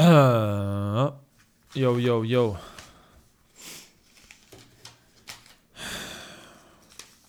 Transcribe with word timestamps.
Uh, 0.00 1.10
yo, 1.74 1.98
yo, 2.00 2.24
yo. 2.24 2.56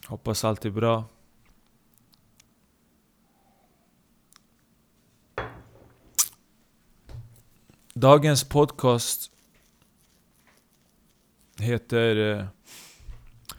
Hoppas 0.07 0.43
allt 0.43 0.65
är 0.65 0.69
bra. 0.69 1.05
Dagens 7.93 8.43
podcast 8.43 9.31
heter 11.59 12.15
eh, 12.15 12.45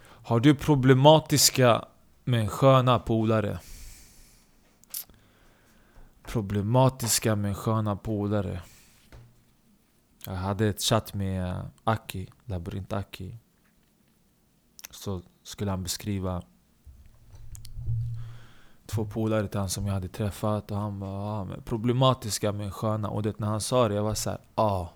Har 0.00 0.40
du 0.40 0.54
problematiska 0.54 1.84
men 2.25 2.48
sköna 2.48 2.98
polare? 2.98 3.59
Problematiska 6.22 7.36
men 7.36 7.54
sköna 7.54 7.96
polare. 7.96 8.62
Jag 10.27 10.32
hade 10.32 10.68
ett 10.68 10.82
chatt 10.82 11.14
med 11.14 11.71
Aki, 11.85 12.29
Labyrint 12.45 12.93
Aki. 12.93 13.36
Så 14.91 15.22
skulle 15.43 15.71
han 15.71 15.82
beskriva 15.82 16.43
två 18.86 19.04
polare 19.04 19.49
till 19.49 19.61
han 19.61 19.68
som 19.68 19.86
jag 19.86 19.94
hade 19.94 20.08
träffat 20.08 20.71
och 20.71 20.77
han 20.77 21.00
var 21.00 21.41
ah, 21.41 21.44
men 21.44 21.63
problematiska 21.63 22.53
men 22.53 22.72
sköna. 22.72 23.08
Och 23.08 23.22
det 23.22 23.39
när 23.39 23.46
han 23.46 23.61
sa 23.61 23.89
det, 23.89 23.94
jag 23.94 24.03
var 24.03 24.14
såhär 24.14 24.41
ah. 24.54 24.86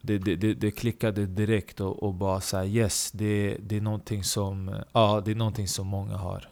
Det, 0.00 0.18
det, 0.18 0.36
det, 0.36 0.54
det 0.54 0.70
klickade 0.70 1.26
direkt 1.26 1.80
och, 1.80 2.02
och 2.02 2.14
bara 2.14 2.40
såhär 2.40 2.64
yes, 2.64 3.12
det, 3.12 3.56
det 3.60 3.76
är 3.76 3.80
någonting 3.80 4.24
som, 4.24 4.82
ah, 4.92 5.20
det 5.20 5.30
är 5.30 5.34
någonting 5.34 5.68
som 5.68 5.86
många 5.86 6.16
har. 6.16 6.51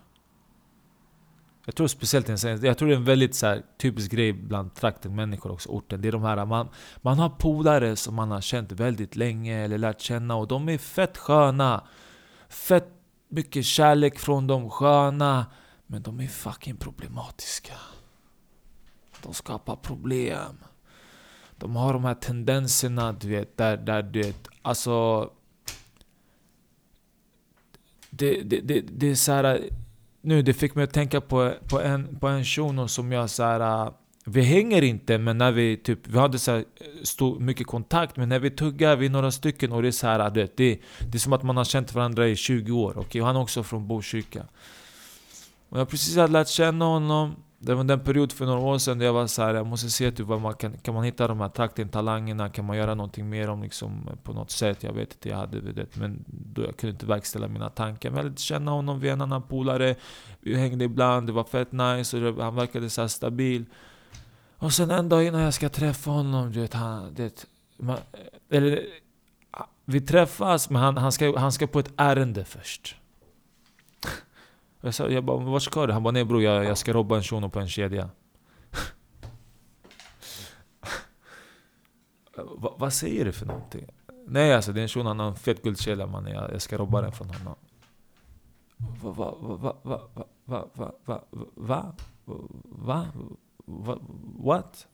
Jag 1.71 1.77
tror 1.77 1.89
speciellt 1.89 2.29
jag 2.63 2.79
tror 2.79 2.89
det 2.89 2.95
är 2.95 2.97
en 2.97 3.05
väldigt 3.05 3.35
så 3.35 3.47
här, 3.47 3.63
typisk 3.79 4.11
grej 4.11 4.33
bland 4.33 4.75
trakten 4.75 5.15
människor 5.15 5.53
också, 5.53 5.69
orten. 5.69 6.01
Det 6.01 6.09
är 6.09 6.13
de 6.13 6.23
här, 6.23 6.47
man, 6.47 6.69
man 6.97 7.19
har 7.19 7.29
polare 7.29 7.97
som 7.97 8.15
man 8.15 8.31
har 8.31 8.41
känt 8.41 8.73
väldigt 8.73 9.17
länge 9.17 9.65
eller 9.65 9.79
lärt 9.79 10.01
känna 10.01 10.37
och 10.37 10.49
de 10.49 10.69
är 10.69 10.79
fett 10.79 11.19
sköna. 11.19 11.87
Fett 12.49 12.89
mycket 13.29 13.65
kärlek 13.65 14.19
från 14.19 14.47
de 14.47 14.71
sköna. 14.71 15.47
Men 15.87 16.03
de 16.03 16.21
är 16.21 16.27
fucking 16.27 16.77
problematiska. 16.77 17.75
De 19.23 19.35
skapar 19.35 19.77
problem. 19.77 20.57
De 21.57 21.77
har 21.77 21.93
de 21.93 22.05
här 22.05 22.15
tendenserna, 22.15 23.13
du 23.13 23.29
vet, 23.29 23.57
där, 23.57 23.77
där 23.77 24.03
du 24.03 24.23
vet, 24.23 24.49
alltså... 24.63 25.31
Det, 28.11 28.43
det, 28.43 28.61
det, 28.61 28.81
det 28.81 29.11
är 29.11 29.15
så 29.15 29.33
här, 29.33 29.71
nu, 30.21 30.43
det 30.43 30.53
fick 30.53 30.75
mig 30.75 30.85
att 30.85 30.93
tänka 30.93 31.21
på, 31.21 31.55
på 31.69 31.81
en, 31.81 32.17
på 32.21 32.29
en 32.29 32.45
shuno 32.45 32.89
som 32.89 33.13
jag 33.13 33.31
så 33.31 33.43
här, 33.43 33.85
äh, 33.87 33.93
Vi 34.25 34.43
hänger 34.43 34.83
inte, 34.83 35.19
men 35.19 35.39
när 35.39 35.53
vi 35.53 35.77
typ, 35.77 36.09
vi 36.09 36.19
hade 36.19 36.39
så 36.39 36.51
här, 36.51 36.59
äh, 36.59 36.65
stor, 37.03 37.41
mycket 37.41 37.67
kontakt, 37.67 38.17
men 38.17 38.29
när 38.29 38.39
vi 38.39 38.51
tuggar, 38.51 38.97
vi 38.97 39.07
är 39.07 39.11
några 39.11 39.31
stycken 39.31 39.73
och 39.73 39.83
det 39.83 39.89
är 39.89 39.93
så 39.93 40.07
här, 40.07 40.21
äh, 40.21 40.33
det, 40.33 40.57
det, 40.57 40.81
det 41.11 41.17
är 41.17 41.19
som 41.19 41.33
att 41.33 41.43
man 41.43 41.57
har 41.57 41.65
känt 41.65 41.95
varandra 41.95 42.29
i 42.29 42.37
20 42.37 42.73
år. 42.73 42.99
Okay? 42.99 43.21
Och 43.21 43.27
han 43.27 43.37
är 43.37 43.41
också 43.41 43.63
från 43.63 43.89
Botkyrka. 43.89 44.47
Och 45.69 45.81
jag 45.81 45.89
precis 45.89 46.17
hade 46.17 46.33
lärt 46.33 46.49
känna 46.49 46.85
honom. 46.85 47.35
Det 47.63 47.75
var 47.75 47.85
den 47.85 48.01
period 48.01 48.33
för 48.33 48.47
några 48.47 48.61
år 48.61 48.79
sedan 48.79 48.99
där 48.99 49.07
jag 49.07 49.13
var 49.13 49.27
så 49.27 49.43
här, 49.43 49.55
jag 49.55 49.67
måste 49.67 49.91
se 49.91 50.11
typ 50.11 50.27
vad 50.27 50.41
man 50.41 50.55
kan, 50.55 50.79
kan 50.79 50.95
man 50.95 51.05
hitta 51.05 51.29
de 51.29 51.41
här 51.41 51.49
trakten-talangerna? 51.49 52.49
Kan 52.49 52.65
man 52.65 52.77
göra 52.77 52.95
någonting 52.95 53.29
mer 53.29 53.51
om 53.51 53.63
liksom, 53.63 54.11
på 54.23 54.33
något 54.33 54.51
sätt? 54.51 54.83
Jag 54.83 54.93
vet 54.93 55.13
inte, 55.13 55.29
jag 55.29 55.37
hade 55.37 55.73
det, 55.73 55.97
men 55.97 56.25
då 56.27 56.63
jag 56.63 56.77
kunde 56.77 56.93
inte 56.93 57.07
verkställa 57.07 57.49
mina 57.49 57.71
tankar. 57.71 58.11
Men 58.11 58.17
jag 58.17 58.25
lärde 58.25 58.41
känna 58.41 58.71
honom, 58.71 59.01
vi 59.01 59.09
är 59.09 59.13
en 59.13 59.21
annan 59.21 59.43
polare. 59.43 59.95
Vi 60.41 60.57
hängde 60.57 60.85
ibland, 60.85 61.27
det 61.27 61.33
var 61.33 61.45
fett 61.45 61.73
nice 61.73 62.17
och 62.17 62.45
han 62.45 62.55
verkade 62.55 62.91
så 62.91 63.09
stabil. 63.09 63.65
Och 64.57 64.73
sen 64.73 64.91
en 64.91 65.09
dag 65.09 65.25
innan 65.25 65.41
jag 65.41 65.55
ska 65.55 65.69
träffa 65.69 66.11
honom, 66.11 66.53
du 66.53 66.61
vet, 66.61 66.75
han, 66.75 67.15
det, 67.15 67.47
man, 67.77 67.99
eller, 68.51 68.87
vi 69.85 70.01
träffas, 70.01 70.71
men 70.71 70.83
han, 70.83 70.97
han, 70.97 71.13
ska, 71.13 71.39
han 71.39 71.53
ska 71.53 71.67
på 71.67 71.79
ett 71.79 71.93
ärende 71.97 72.45
först. 72.45 72.97
Jag, 74.81 74.95
sa, 74.95 75.09
jag 75.09 75.25
bara, 75.25 75.37
vart 75.37 75.63
ska 75.63 75.87
du? 75.87 75.93
Han 75.93 76.03
bara, 76.03 76.11
nej 76.11 76.25
bror 76.25 76.43
jag, 76.43 76.65
jag 76.65 76.79
ska 76.79 76.93
robba 76.93 77.17
en 77.17 77.23
shuno 77.23 77.49
på 77.49 77.61
en 77.61 77.69
kedja. 77.69 78.11
Va, 82.37 82.77
vad 82.79 82.93
säger 82.93 83.25
du 83.25 83.33
för 83.33 83.47
någonting? 83.47 83.87
Nej 84.27 84.55
alltså 84.55 84.73
det 84.73 84.81
är 84.81 84.83
en 84.83 84.89
shuno, 84.89 85.09
han 85.09 85.19
har 85.19 85.27
en 85.27 85.37
fet 85.37 85.63
guldkedja 85.63 86.07
mannen. 86.07 86.33
Jag, 86.35 86.53
jag 86.53 86.63
ska 86.63 86.79
robba 86.79 87.01
den 87.01 87.13
från 87.13 87.31
honom. 87.31 87.55
Va, 89.03 89.11
va, 89.13 89.37
va, 89.41 89.77
va, 89.83 90.11
va, 90.15 90.29
va, 90.45 90.69
va, 90.75 90.93
va, 91.05 91.25
va, 91.55 91.95
va, 92.65 93.07
va, 93.67 93.99
what? 94.39 94.87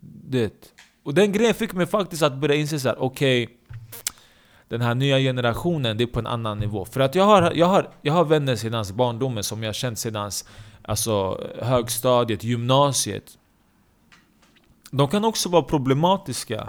Det. 0.00 0.72
Och 1.02 1.14
den 1.14 1.32
grejen 1.32 1.54
fick 1.54 1.72
mig 1.72 1.86
faktiskt 1.86 2.22
att 2.22 2.36
börja 2.36 2.54
inse 2.54 2.80
såhär, 2.80 2.98
okej 2.98 3.44
okay, 3.44 3.56
den 4.68 4.80
här 4.80 4.94
nya 4.94 5.18
generationen, 5.18 5.96
det 5.96 6.04
är 6.04 6.06
på 6.06 6.18
en 6.18 6.26
annan 6.26 6.58
nivå. 6.58 6.84
För 6.84 7.00
att 7.00 7.14
jag 7.14 7.24
har, 7.24 7.52
jag 7.54 7.66
har, 7.66 7.90
jag 8.02 8.12
har 8.12 8.24
vänner 8.24 8.56
sedan 8.56 8.84
barndomen 8.94 9.44
som 9.44 9.62
jag 9.62 9.68
har 9.68 9.74
känt 9.74 9.98
sedan 9.98 10.30
alltså, 10.82 11.40
högstadiet, 11.62 12.44
gymnasiet. 12.44 13.38
De 14.90 15.08
kan 15.08 15.24
också 15.24 15.48
vara 15.48 15.62
problematiska. 15.62 16.68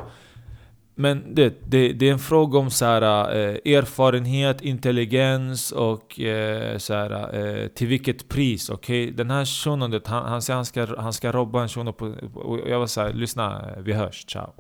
Men 1.00 1.36
det, 1.36 1.72
det, 1.72 1.94
det 1.94 2.08
är 2.08 2.12
en 2.12 2.20
fråga 2.20 2.60
om 2.60 2.72
så 2.72 2.86
här, 2.86 3.02
eh, 3.36 3.74
erfarenhet, 3.76 4.62
intelligens 4.62 5.72
och 5.72 6.20
eh, 6.20 6.78
så 6.78 6.94
här, 6.94 7.36
eh, 7.36 7.68
till 7.68 7.88
vilket 7.88 8.30
pris. 8.30 8.70
Okay? 8.70 9.12
Den 9.12 9.32
här 9.32 9.46
shunon, 9.46 10.02
han, 10.06 10.26
han 10.26 10.42
säger 10.42 10.56
han 10.56 10.66
ska, 10.66 11.02
han 11.02 11.14
ska 11.14 11.32
robba 11.32 11.62
en 11.62 11.70
shuno. 11.70 11.90
Och 12.34 12.60
jag 12.70 12.80
var 12.80 12.88
såhär, 12.88 13.14
lyssna, 13.14 13.66
vi 13.78 13.94
hörs, 13.94 14.26
ciao. 14.28 14.54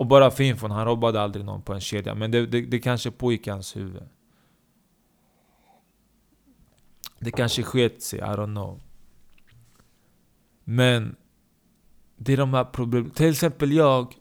Och 0.00 0.06
bara 0.06 0.30
för 0.30 0.44
infon, 0.44 0.70
han 0.70 0.84
robbade 0.84 1.20
aldrig 1.20 1.44
någon 1.44 1.62
på 1.62 1.74
en 1.74 1.80
kedja. 1.80 2.14
Men 2.14 2.30
det, 2.30 2.46
det, 2.46 2.60
det 2.60 2.78
kanske 2.78 3.10
pågick 3.10 3.46
i 3.46 3.50
hans 3.50 3.76
huvud. 3.76 4.02
Det 7.18 7.30
kanske 7.30 7.62
sket 7.62 8.02
sig, 8.02 8.18
I 8.18 8.22
don't 8.22 8.54
know. 8.54 8.80
Men 10.64 11.16
det 12.16 12.32
är 12.32 12.36
de 12.36 12.54
här 12.54 12.64
problemen. 12.64 13.10
Till 13.10 13.30
exempel 13.30 13.72
jag. 13.72 14.18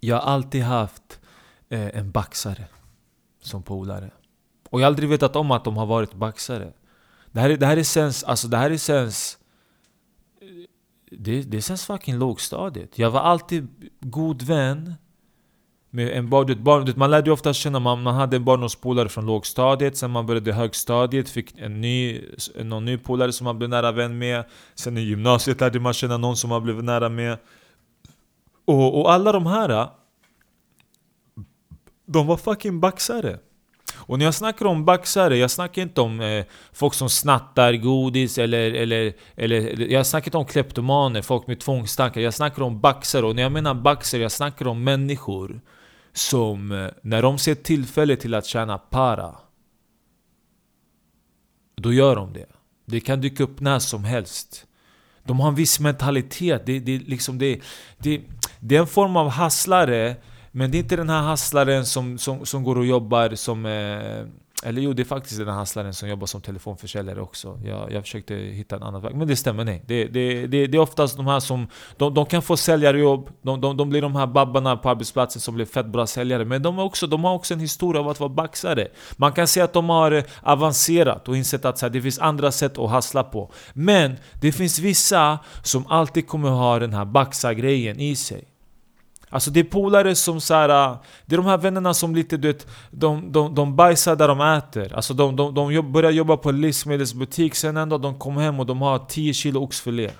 Jag 0.00 0.16
har 0.16 0.32
alltid 0.32 0.62
haft 0.62 1.20
eh, 1.68 1.96
en 1.98 2.10
baxare 2.10 2.64
som 3.40 3.62
polare. 3.62 4.10
Och 4.70 4.80
jag 4.80 4.86
har 4.86 4.90
aldrig 4.90 5.08
vetat 5.08 5.36
om 5.36 5.50
att 5.50 5.64
de 5.64 5.76
har 5.76 5.86
varit 5.86 6.14
baxare. 6.14 6.72
Det 7.32 7.40
här, 7.40 7.50
är, 7.50 7.56
det 7.56 7.66
här 7.66 7.76
är 7.76 7.82
sens, 7.82 8.24
alltså 8.24 8.48
det 8.48 8.56
här 8.56 8.70
är 8.70 8.78
sens 8.78 9.38
det, 11.10 11.42
det 11.42 11.62
känns 11.62 11.86
fucking 11.86 12.18
lågstadiet. 12.18 12.98
Jag 12.98 13.10
var 13.10 13.20
alltid 13.20 13.68
god 14.00 14.42
vän 14.42 14.94
med 15.90 16.08
en 16.08 16.30
barn, 16.30 16.64
barn, 16.64 16.92
man 16.96 17.10
lärde 17.10 17.30
ju 17.30 17.32
ofta 17.32 17.52
känna, 17.52 17.78
man, 17.78 18.02
man 18.02 18.14
hade 18.14 18.36
en 18.36 18.44
barndomspolare 18.44 19.08
från 19.08 19.26
lågstadiet, 19.26 19.96
sen 19.96 20.10
man 20.10 20.26
började 20.26 20.52
högstadiet, 20.52 21.28
fick 21.28 21.58
en 21.58 21.80
ny, 21.80 22.24
någon 22.64 22.84
ny 22.84 22.98
polare 22.98 23.32
som 23.32 23.44
man 23.44 23.58
blev 23.58 23.70
nära 23.70 23.92
vän 23.92 24.18
med. 24.18 24.44
Sen 24.74 24.96
i 24.96 25.00
gymnasiet 25.00 25.60
lärde 25.60 25.80
man 25.80 25.92
känna 25.92 26.16
någon 26.16 26.36
som 26.36 26.50
man 26.50 26.62
blev 26.62 26.82
nära 26.82 27.08
med. 27.08 27.38
Och, 28.64 29.00
och 29.00 29.12
alla 29.12 29.32
de 29.32 29.46
här, 29.46 29.88
de 32.06 32.26
var 32.26 32.36
fucking 32.36 32.80
baxare. 32.80 33.38
Och 33.98 34.18
när 34.18 34.24
jag 34.24 34.34
snackar 34.34 34.66
om 34.66 34.84
baxare, 34.84 35.36
jag 35.36 35.50
snackar 35.50 35.82
inte 35.82 36.00
om 36.00 36.20
eh, 36.20 36.44
folk 36.72 36.94
som 36.94 37.08
snattar 37.08 37.72
godis 37.72 38.38
eller, 38.38 38.72
eller, 38.72 39.12
eller... 39.36 39.90
Jag 39.92 40.06
snackar 40.06 40.26
inte 40.26 40.38
om 40.38 40.44
kleptomaner, 40.44 41.22
folk 41.22 41.46
med 41.46 41.60
tvångstankar. 41.60 42.20
Jag 42.20 42.34
snackar 42.34 42.62
om 42.62 42.80
baxare. 42.80 43.26
Och 43.26 43.36
när 43.36 43.42
jag 43.42 43.52
menar 43.52 43.74
baxare, 43.74 44.22
jag 44.22 44.32
snackar 44.32 44.66
om 44.66 44.84
människor 44.84 45.60
som, 46.12 46.72
eh, 46.72 46.88
när 47.02 47.22
de 47.22 47.38
ser 47.38 47.54
tillfälle 47.54 48.16
till 48.16 48.34
att 48.34 48.46
tjäna 48.46 48.78
para, 48.78 49.34
då 51.76 51.92
gör 51.92 52.16
de 52.16 52.32
det. 52.32 52.46
Det 52.86 53.00
kan 53.00 53.20
dyka 53.20 53.44
upp 53.44 53.60
när 53.60 53.78
som 53.78 54.04
helst. 54.04 54.66
De 55.24 55.40
har 55.40 55.48
en 55.48 55.54
viss 55.54 55.80
mentalitet. 55.80 56.66
Det, 56.66 56.80
det, 56.80 56.98
liksom 56.98 57.38
det, 57.38 57.60
det, 57.98 58.20
det 58.60 58.76
är 58.76 58.80
en 58.80 58.86
form 58.86 59.16
av 59.16 59.28
hasslare 59.28 60.16
men 60.52 60.70
det 60.70 60.76
är 60.76 60.80
inte 60.80 60.96
den 60.96 61.10
här 61.10 61.22
hasslaren 61.22 61.86
som, 61.86 62.18
som, 62.18 62.46
som 62.46 62.64
går 62.64 62.78
och 62.78 62.86
jobbar 62.86 63.34
som... 63.34 63.66
Eh, 63.66 64.26
eller 64.62 64.82
jo, 64.82 64.92
det 64.92 65.02
är 65.02 65.04
faktiskt 65.04 65.38
den 65.38 65.48
här 65.48 65.54
hasslaren 65.54 65.94
som 65.94 66.08
jobbar 66.08 66.26
som 66.26 66.40
telefonförsäljare 66.40 67.20
också. 67.20 67.60
Jag, 67.64 67.92
jag 67.92 68.02
försökte 68.02 68.34
hitta 68.34 68.76
en 68.76 68.82
annan 68.82 69.02
väg, 69.02 69.14
men 69.14 69.28
det 69.28 69.36
stämmer 69.36 69.64
nej. 69.64 69.82
Det, 69.86 70.04
det, 70.04 70.46
det, 70.46 70.66
det 70.66 70.78
är 70.78 70.80
oftast 70.80 71.16
de 71.16 71.26
här 71.26 71.40
som... 71.40 71.66
De, 71.96 72.14
de 72.14 72.26
kan 72.26 72.42
få 72.42 72.56
säljarjobb, 72.56 73.30
de, 73.42 73.60
de, 73.60 73.76
de 73.76 73.90
blir 73.90 74.02
de 74.02 74.16
här 74.16 74.26
babbarna 74.26 74.76
på 74.76 74.90
arbetsplatsen 74.90 75.40
som 75.40 75.54
blir 75.54 75.64
fett 75.64 75.86
bra 75.86 76.06
säljare. 76.06 76.44
Men 76.44 76.62
de, 76.62 76.78
är 76.78 76.82
också, 76.82 77.06
de 77.06 77.24
har 77.24 77.34
också 77.34 77.54
en 77.54 77.60
historia 77.60 78.00
av 78.00 78.08
att 78.08 78.20
vara 78.20 78.30
baxare. 78.30 78.88
Man 79.16 79.32
kan 79.32 79.46
säga 79.46 79.64
att 79.64 79.72
de 79.72 79.88
har 79.88 80.12
eh, 80.12 80.24
avancerat 80.42 81.28
och 81.28 81.36
insett 81.36 81.64
att 81.64 81.78
så 81.78 81.86
här, 81.86 81.90
det 81.90 82.02
finns 82.02 82.18
andra 82.18 82.52
sätt 82.52 82.78
att 82.78 82.90
hassla 82.90 83.24
på. 83.24 83.52
Men 83.72 84.16
det 84.40 84.52
finns 84.52 84.78
vissa 84.78 85.38
som 85.62 85.86
alltid 85.86 86.28
kommer 86.28 86.50
ha 86.50 86.78
den 86.78 86.94
här 86.94 87.04
baxa-grejen 87.04 88.00
i 88.00 88.16
sig. 88.16 88.44
Alltså 89.30 89.50
det 89.50 89.60
är 89.60 89.64
polare 89.64 90.14
som 90.14 90.40
så 90.40 90.54
här, 90.54 90.68
äh, 90.68 90.98
Det 91.26 91.34
är 91.34 91.36
de 91.36 91.46
här 91.46 91.58
vännerna 91.58 91.94
som 91.94 92.14
lite 92.14 92.36
du 92.36 92.48
vet, 92.48 92.66
de, 92.90 93.32
de, 93.32 93.54
de 93.54 93.76
bajsar 93.76 94.16
där 94.16 94.28
de 94.28 94.40
äter. 94.40 94.94
Alltså 94.94 95.14
de, 95.14 95.36
de, 95.36 95.54
de 95.54 95.92
börjar 95.92 96.10
jobba 96.10 96.36
på 96.36 96.48
en 96.48 96.60
livsmedelsbutik, 96.60 97.54
sen 97.54 97.76
en 97.76 97.88
dag 97.88 98.00
de 98.00 98.18
kommer 98.18 98.42
hem 98.42 98.60
och 98.60 98.66
de 98.66 98.82
har 98.82 98.98
10 98.98 99.34
kilo 99.34 99.62
oxfilé. 99.62 100.10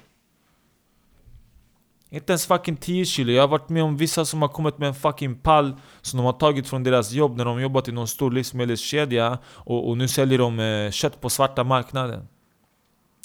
Inte 2.10 2.32
ens 2.32 2.46
fucking 2.46 2.76
10 2.76 3.04
kilo. 3.04 3.32
Jag 3.32 3.42
har 3.42 3.48
varit 3.48 3.68
med 3.68 3.82
om 3.82 3.96
vissa 3.96 4.24
som 4.24 4.42
har 4.42 4.48
kommit 4.48 4.78
med 4.78 4.88
en 4.88 4.94
fucking 4.94 5.34
pall 5.34 5.76
som 6.02 6.16
de 6.16 6.26
har 6.26 6.32
tagit 6.32 6.68
från 6.68 6.84
deras 6.84 7.12
jobb 7.12 7.36
när 7.36 7.44
de 7.44 7.60
jobbat 7.60 7.88
i 7.88 7.92
någon 7.92 8.08
stor 8.08 8.30
livsmedelskedja 8.30 9.38
och, 9.44 9.88
och 9.88 9.98
nu 9.98 10.08
säljer 10.08 10.38
de 10.38 10.60
eh, 10.60 10.90
kött 10.90 11.20
på 11.20 11.30
svarta 11.30 11.64
marknaden. 11.64 12.28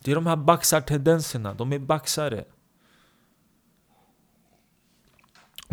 Det 0.04 0.12
är 0.12 0.16
de 0.16 0.28
här 0.28 0.36
baxartendenserna, 0.36 1.54
de 1.54 1.74
är 1.74 1.80
baxare. 1.80 2.44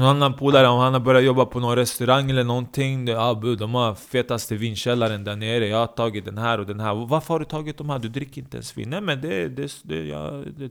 Någon 0.00 0.08
annan 0.08 0.34
polare, 0.34 0.68
om 0.68 0.78
han 0.78 0.92
har 0.92 1.00
börjat 1.00 1.24
jobba 1.24 1.44
på 1.44 1.60
någon 1.60 1.76
restaurang 1.76 2.30
eller 2.30 2.44
någonting 2.44 3.04
det, 3.04 3.20
ah, 3.20 3.34
De 3.34 3.74
har 3.74 3.94
fetaste 3.94 4.56
vinkällaren 4.56 5.24
där 5.24 5.36
nere, 5.36 5.66
jag 5.66 5.76
har 5.76 5.86
tagit 5.86 6.24
den 6.24 6.38
här 6.38 6.60
och 6.60 6.66
den 6.66 6.80
här 6.80 6.94
Varför 6.94 7.34
har 7.34 7.38
du 7.38 7.44
tagit 7.44 7.78
de 7.78 7.90
här? 7.90 7.98
Du 7.98 8.08
dricker 8.08 8.40
inte 8.40 8.56
ens 8.56 8.78
vin? 8.78 8.90
Nej 8.90 9.00
men 9.00 9.20
det... 9.20 9.48
det, 9.48 9.72
det, 9.82 10.06
jag, 10.06 10.44
det 10.56 10.70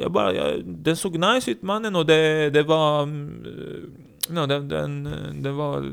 jag 0.00 0.12
bara, 0.12 0.34
jag, 0.34 0.64
den 0.64 0.96
såg 0.96 1.18
nice 1.18 1.50
ut 1.50 1.62
mannen 1.62 1.96
och 1.96 2.06
det, 2.06 2.50
det 2.50 2.62
var... 2.62 3.02
Mm, 3.02 3.44
no, 4.28 4.46
den, 4.46 4.68
den, 4.68 5.04
den, 5.42 5.56
var, 5.56 5.92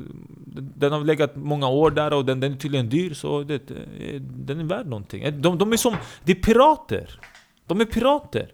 den 0.76 0.92
har 0.92 1.04
legat 1.04 1.36
många 1.36 1.68
år 1.68 1.92
där 1.92 2.14
och 2.14 2.26
den, 2.26 2.40
den 2.40 2.54
är 2.54 2.58
tydligen 2.58 2.90
dyr 2.90 3.14
så 3.14 3.44
det, 3.44 3.72
den 4.20 4.60
är 4.60 4.64
värd 4.64 4.88
någonting. 4.88 5.42
De, 5.42 5.58
de 5.58 5.74
är 5.74 5.78
som... 5.78 5.96
Det 6.24 6.32
är 6.32 6.36
pirater! 6.36 7.20
De 7.68 7.82
är 7.82 7.86
pirater! 7.86 8.52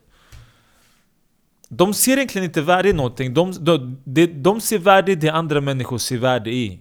De 1.74 1.94
ser 1.94 2.18
egentligen 2.18 2.46
inte 2.46 2.62
värde 2.62 2.90
i 2.90 2.94
någonting, 2.94 3.34
de, 3.34 3.52
de, 3.52 4.02
de, 4.04 4.28
de 4.28 4.62
ser 4.62 4.78
värde 4.78 5.12
i 5.12 5.16
det 5.16 5.30
andra 5.30 5.62
människor 5.62 5.98
ser 5.98 6.18
värde 6.18 6.52
i. 6.52 6.80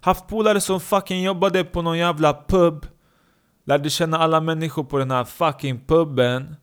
Haft 0.00 0.26
polare 0.28 0.60
som 0.60 0.80
fucking 0.80 1.22
jobbade 1.22 1.64
på 1.64 1.82
någon 1.82 1.98
jävla 1.98 2.44
pub 2.48 2.86
Lärde 3.64 3.90
känna 3.90 4.18
alla 4.18 4.40
människor 4.40 4.84
på 4.84 4.98
den 4.98 5.10
här 5.10 5.24
fucking 5.24 5.80
puben 5.86 6.56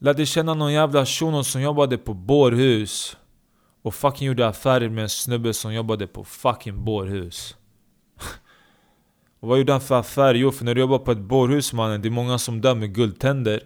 Lärde 0.00 0.26
känna 0.26 0.54
någon 0.54 0.72
jävla 0.72 1.06
shuno 1.06 1.44
som 1.44 1.62
jobbade 1.62 1.98
på 1.98 2.14
bårhus 2.14 3.16
Och 3.82 3.94
fucking 3.94 4.26
gjorde 4.26 4.48
affärer 4.48 4.88
med 4.88 5.02
en 5.02 5.08
snubbe 5.08 5.54
som 5.54 5.74
jobbade 5.74 6.06
på 6.06 6.24
fucking 6.24 6.84
bårhus 6.84 7.56
Och 9.40 9.48
vad 9.48 9.58
gjorde 9.58 9.72
han 9.72 9.80
för 9.80 10.00
affär? 10.00 10.34
Jo, 10.34 10.52
för 10.52 10.64
när 10.64 10.74
du 10.74 10.80
jobbar 10.80 10.98
på 10.98 11.12
ett 11.12 11.18
bårhus 11.18 11.72
mannen, 11.72 12.02
det 12.02 12.08
är 12.08 12.10
många 12.10 12.38
som 12.38 12.60
dör 12.60 12.74
med 12.74 12.94
guldtänder 12.94 13.62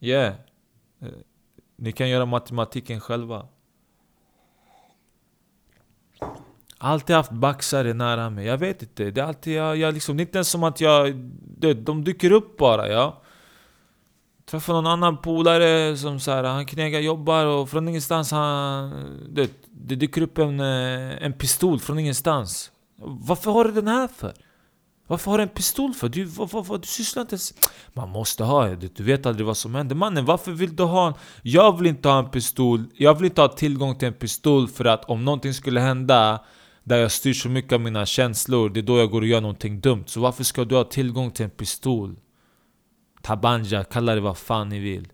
Yeah. 0.00 0.34
Eh, 1.00 1.08
ni 1.76 1.92
kan 1.92 2.08
göra 2.08 2.26
matematiken 2.26 3.00
själva. 3.00 3.46
Alltid 6.78 7.16
haft 7.16 7.30
baxare 7.30 7.94
nära 7.94 8.30
mig, 8.30 8.46
jag 8.46 8.58
vet 8.58 8.82
inte. 8.82 9.10
Det 9.10 9.20
är 9.20 9.24
alltid 9.24 9.54
jag, 9.54 9.76
jag 9.76 9.94
liksom, 9.94 10.16
det 10.16 10.20
är 10.20 10.24
inte 10.24 10.38
ens 10.38 10.50
som 10.50 10.64
att 10.64 10.80
jag... 10.80 11.14
Det, 11.58 11.74
de 11.74 12.04
dyker 12.04 12.32
upp 12.32 12.58
bara, 12.58 12.88
ja. 12.88 13.22
Träffar 14.46 14.72
någon 14.72 14.86
annan 14.86 15.16
polare 15.16 15.96
som 15.96 16.20
så 16.20 16.30
här, 16.30 16.44
han 16.44 16.66
knegar 16.66 17.00
jobbar 17.00 17.46
och 17.46 17.68
från 17.68 17.88
ingenstans 17.88 18.30
han... 18.30 18.90
Det, 19.30 19.50
det 19.70 19.94
dyker 19.94 20.22
upp 20.22 20.38
en, 20.38 20.60
eh, 20.60 21.24
en 21.24 21.32
pistol 21.32 21.80
från 21.80 21.98
ingenstans. 21.98 22.72
Varför 22.96 23.50
har 23.50 23.64
du 23.64 23.72
den 23.72 23.88
här 23.88 24.08
för? 24.08 24.32
Varför 25.10 25.30
har 25.30 25.38
du 25.38 25.42
en 25.42 25.48
pistol 25.48 25.94
för? 25.94 26.08
Du, 26.08 26.24
vad, 26.24 26.50
vad, 26.50 26.66
vad, 26.66 26.80
du 26.80 26.86
sysslar 26.86 27.20
inte 27.20 27.34
ens... 27.34 27.54
Man 27.92 28.08
måste 28.08 28.44
ha 28.44 28.66
det, 28.66 28.96
du 28.96 29.02
vet 29.02 29.26
aldrig 29.26 29.46
vad 29.46 29.56
som 29.56 29.74
händer. 29.74 29.96
Mannen, 29.96 30.24
varför 30.24 30.52
vill 30.52 30.76
du 30.76 30.82
ha 30.82 31.06
en... 31.08 31.14
Jag 31.42 31.78
vill 31.78 31.86
inte 31.86 32.08
ha 32.08 32.18
en 32.18 32.30
pistol, 32.30 32.84
jag 32.96 33.14
vill 33.14 33.24
inte 33.24 33.40
ha 33.40 33.48
tillgång 33.48 33.98
till 33.98 34.08
en 34.08 34.14
pistol 34.14 34.68
för 34.68 34.84
att 34.84 35.04
om 35.04 35.24
någonting 35.24 35.54
skulle 35.54 35.80
hända 35.80 36.44
där 36.84 36.96
jag 36.96 37.12
styr 37.12 37.32
så 37.32 37.48
mycket 37.48 37.72
av 37.72 37.80
mina 37.80 38.06
känslor, 38.06 38.70
det 38.70 38.80
är 38.80 38.82
då 38.82 38.98
jag 38.98 39.10
går 39.10 39.20
och 39.20 39.26
gör 39.26 39.40
någonting 39.40 39.80
dumt. 39.80 40.04
Så 40.06 40.20
varför 40.20 40.44
ska 40.44 40.64
du 40.64 40.74
ha 40.74 40.84
tillgång 40.84 41.30
till 41.30 41.44
en 41.44 41.50
pistol? 41.50 42.16
Tabanja, 43.22 43.84
kalla 43.84 44.14
det 44.14 44.20
vad 44.20 44.38
fan 44.38 44.68
ni 44.68 44.78
vill. 44.78 45.08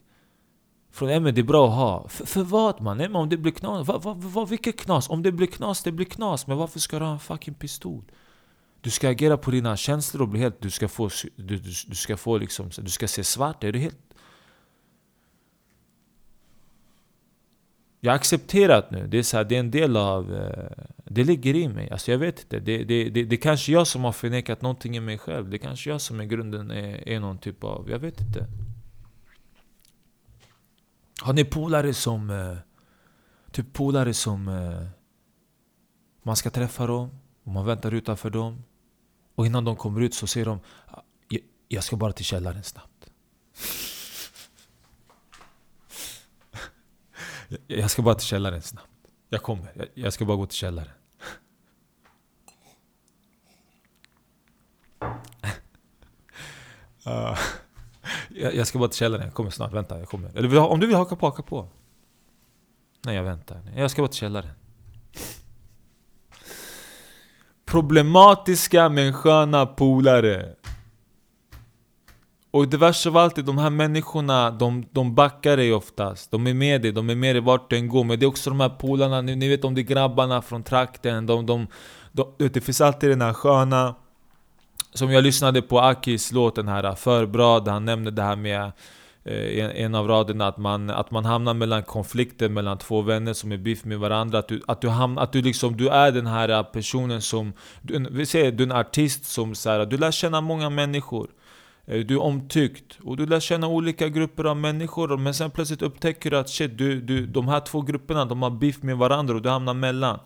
Från 0.93 1.09
Emmy, 1.09 1.31
det 1.31 1.41
är 1.41 1.43
bra 1.43 1.69
att 1.69 1.75
ha. 1.75 2.09
För, 2.09 2.27
för 2.27 2.43
vad 2.43 2.81
man? 2.81 3.01
Emma, 3.01 3.19
om 3.19 3.29
det 3.29 3.37
blir 3.37 3.53
knas, 3.53 3.89
Va, 3.89 3.99
va, 3.99 4.15
va, 4.15 4.45
vilket 4.45 4.81
knas? 4.81 5.09
Om 5.09 5.23
det 5.23 5.33
blir 5.33 5.47
knas, 5.47 5.83
det 5.83 5.93
blir 5.93 6.07
knas. 6.07 6.47
Men 6.47 6.57
varför 6.57 6.81
ska 6.81 6.99
du 6.99 7.05
ha 7.05 7.13
en 7.13 7.19
fucking 7.19 7.55
pistol? 7.55 8.05
Du 8.87 8.91
ska 8.91 9.09
agera 9.09 9.37
på 9.37 9.51
dina 9.51 9.77
känslor 9.77 10.23
och 10.23 10.29
bli 10.29 10.41
helt... 10.41 10.61
Du 10.61 10.71
ska 10.71 10.89
få, 10.89 11.11
du, 11.37 11.59
du, 11.59 11.73
du 11.87 11.95
ska 11.95 12.17
få 12.17 12.39
liksom... 12.39 12.71
Du 12.79 12.91
ska 12.91 13.09
se 13.09 13.25
svart. 13.25 13.65
Är 13.65 13.73
du 13.73 13.79
helt... 13.79 13.99
Jag 18.01 18.13
har 18.13 18.17
accepterat 18.17 18.91
nu. 18.91 19.07
Det 19.07 19.19
är, 19.19 19.23
så 19.23 19.37
här, 19.37 19.45
det 19.45 19.57
är 19.57 19.61
en 19.61 19.71
del 19.71 19.97
av... 19.97 20.35
Eh, 20.35 20.85
det 21.05 21.25
ligger 21.25 21.55
i 21.55 21.69
mig. 21.69 21.91
Alltså 21.91 22.11
jag 22.11 22.19
vet 22.19 22.41
inte. 22.41 22.61
Det, 22.61 22.85
det, 22.85 23.11
det, 23.11 23.25
det 23.25 23.37
är 23.37 23.41
kanske 23.41 23.73
jag 23.73 23.87
som 23.87 24.05
har 24.05 24.13
förnekat 24.13 24.63
någonting 24.63 24.97
i 24.97 25.01
mig 25.01 25.19
själv. 25.19 25.51
Det 25.51 25.57
är 25.57 25.59
kanske 25.59 25.91
jag 25.91 26.01
som 26.01 26.21
i 26.21 26.27
grunden 26.27 26.71
är, 26.71 27.09
är 27.09 27.21
någon 27.21 27.39
typ 27.39 27.65
av... 27.65 27.91
Jag 27.91 27.99
vet 27.99 28.21
inte. 28.21 28.47
Har 31.23 31.33
ni 31.33 31.45
polare 31.45 31.95
som... 31.95 32.31
Eh, 32.31 32.57
typ 33.53 33.73
polare 33.73 34.15
som... 34.15 34.49
Eh, 34.49 34.87
man 36.23 36.37
ska 36.37 36.51
träffa 36.51 36.87
dem 36.87 37.11
och 37.45 37.53
man 37.53 37.67
väntar 37.67 37.95
utanför 37.95 38.31
dem. 38.31 38.63
Och 39.37 39.47
innan 39.47 39.65
de 39.65 39.77
kommer 39.77 40.01
ut 40.01 40.15
så 40.15 40.27
säger 40.27 40.47
de 40.47 40.61
ah, 40.87 41.01
Jag 41.69 41.85
ska 41.85 41.97
bara 41.97 42.13
till 42.13 42.25
källaren 42.25 42.63
snabbt. 42.63 43.11
Jag 47.67 47.91
ska 47.91 48.03
bara 48.03 48.15
till 48.15 48.27
källaren 48.27 48.63
snabbt. 48.63 48.89
Jag 49.29 49.43
kommer. 49.43 49.89
Jag 49.95 50.13
ska 50.13 50.25
bara 50.25 50.37
gå 50.37 50.47
till 50.47 50.59
källaren. 50.59 50.93
Uh, 57.07 57.39
jag 58.29 58.67
ska 58.67 58.79
bara 58.79 58.89
till 58.89 58.99
källaren, 58.99 59.25
jag 59.25 59.35
kommer 59.35 59.51
snart. 59.51 59.73
Vänta, 59.73 59.99
jag 59.99 60.09
kommer. 60.09 60.37
Eller 60.37 60.59
om 60.59 60.81
du 60.81 60.87
vill 60.87 60.97
haka 60.97 61.17
på, 61.17 61.27
haka 61.27 61.43
på. 61.43 61.69
Nej, 63.05 63.17
jag 63.17 63.23
väntar. 63.23 63.73
Jag 63.77 63.91
ska 63.91 64.03
bara 64.03 64.09
till 64.09 64.19
källaren 64.19 64.51
problematiska 67.67 68.89
men 68.89 69.13
sköna 69.13 69.67
polare. 69.67 70.55
Och 72.51 72.69
det 72.69 72.77
värsta 72.77 73.09
av 73.09 73.17
allt 73.17 73.39
är 73.39 73.43
de 73.43 73.59
här 73.59 73.71
människorna, 73.71 74.51
de, 74.51 74.85
de 74.93 75.15
backar 75.15 75.57
dig 75.57 75.75
oftast. 75.75 76.31
De 76.31 76.47
är 76.47 76.55
med 76.55 76.83
dig, 76.83 76.93
de 76.93 77.11
är 77.11 77.15
med 77.15 77.35
dig 77.35 77.43
vart 77.43 77.71
du 77.71 77.77
än 77.77 77.89
går. 77.89 78.05
Men 78.05 78.19
det 78.19 78.25
är 78.25 78.29
också 78.29 78.51
de 78.51 78.61
här 78.61 78.69
polarna, 78.69 79.21
ni, 79.21 79.37
ni 79.37 79.49
vet 79.49 79.65
om 79.65 79.75
det 79.75 79.81
är 79.81 79.83
grabbarna 79.83 80.43
från 80.43 80.63
trakten. 80.63 81.27
De, 81.27 81.47
de, 81.47 81.67
de, 82.13 82.35
det 82.39 82.61
finns 82.61 82.81
alltid 82.81 83.11
den 83.11 83.23
här 83.23 83.33
sköna... 83.33 83.95
Som 84.93 85.13
jag 85.13 85.25
lyssnade 85.25 85.63
på 85.63 85.81
Akis 85.81 86.33
låt, 86.33 86.55
den 86.55 86.69
här 86.69 86.95
För 86.95 87.27
bra, 87.27 87.61
där 87.61 87.73
han 87.73 87.85
nämnde 87.85 88.11
det 88.11 88.23
här 88.23 88.37
med 88.37 88.73
Eh, 89.29 89.65
en, 89.65 89.71
en 89.71 89.95
av 89.95 90.09
raderna 90.09 90.47
att 90.47 90.57
man, 90.57 90.91
att 90.91 91.11
man 91.11 91.25
hamnar 91.25 91.55
mellan 91.55 91.83
konflikter 91.83 92.49
mellan 92.49 92.79
två 92.79 93.03
vänner 93.03 93.33
som 93.33 93.53
är 93.53 93.57
beef 93.57 93.85
med 93.85 93.99
varandra. 93.99 94.39
Att 94.39 94.49
du, 94.49 94.63
att 94.67 94.81
du, 94.81 94.89
hamnar, 94.89 95.23
att 95.23 95.33
du, 95.33 95.43
liksom, 95.43 95.77
du 95.77 95.89
är 95.89 96.13
den 96.13 96.27
här 96.27 96.49
eh, 96.49 96.63
personen 96.63 97.23
som... 97.23 97.53
Du, 97.83 98.07
vi 98.11 98.27
säger 98.27 98.53
du 98.53 98.65
är 98.65 98.67
en 98.67 98.77
artist 98.77 99.25
som 99.25 99.55
så 99.55 99.71
här, 99.71 99.87
du 99.87 99.99
lär 99.99 100.11
känna 100.11 100.41
många 100.41 100.71
människor. 100.71 101.31
Eh, 101.87 102.01
du 102.01 102.15
är 102.15 102.23
omtyckt 102.23 102.99
och 103.03 103.17
du 103.17 103.27
lär 103.27 103.41
känna 103.41 103.69
olika 103.69 104.09
grupper 104.09 104.45
av 104.45 104.57
människor 104.57 105.17
men 105.17 105.35
sen 105.35 105.51
plötsligt 105.51 105.83
upptäcker 105.83 106.31
du 106.31 106.39
att 106.39 106.49
shit, 106.49 106.79
du, 106.79 107.01
du, 107.01 107.27
de 107.27 107.49
här 107.49 107.61
två 107.61 107.81
grupperna 107.81 108.25
de 108.25 108.43
har 108.43 108.51
beef 108.51 108.83
med 108.83 108.97
varandra 108.97 109.35
och 109.35 109.43
du 109.43 109.49
hamnar 109.49 109.75
mellan. 109.75 110.19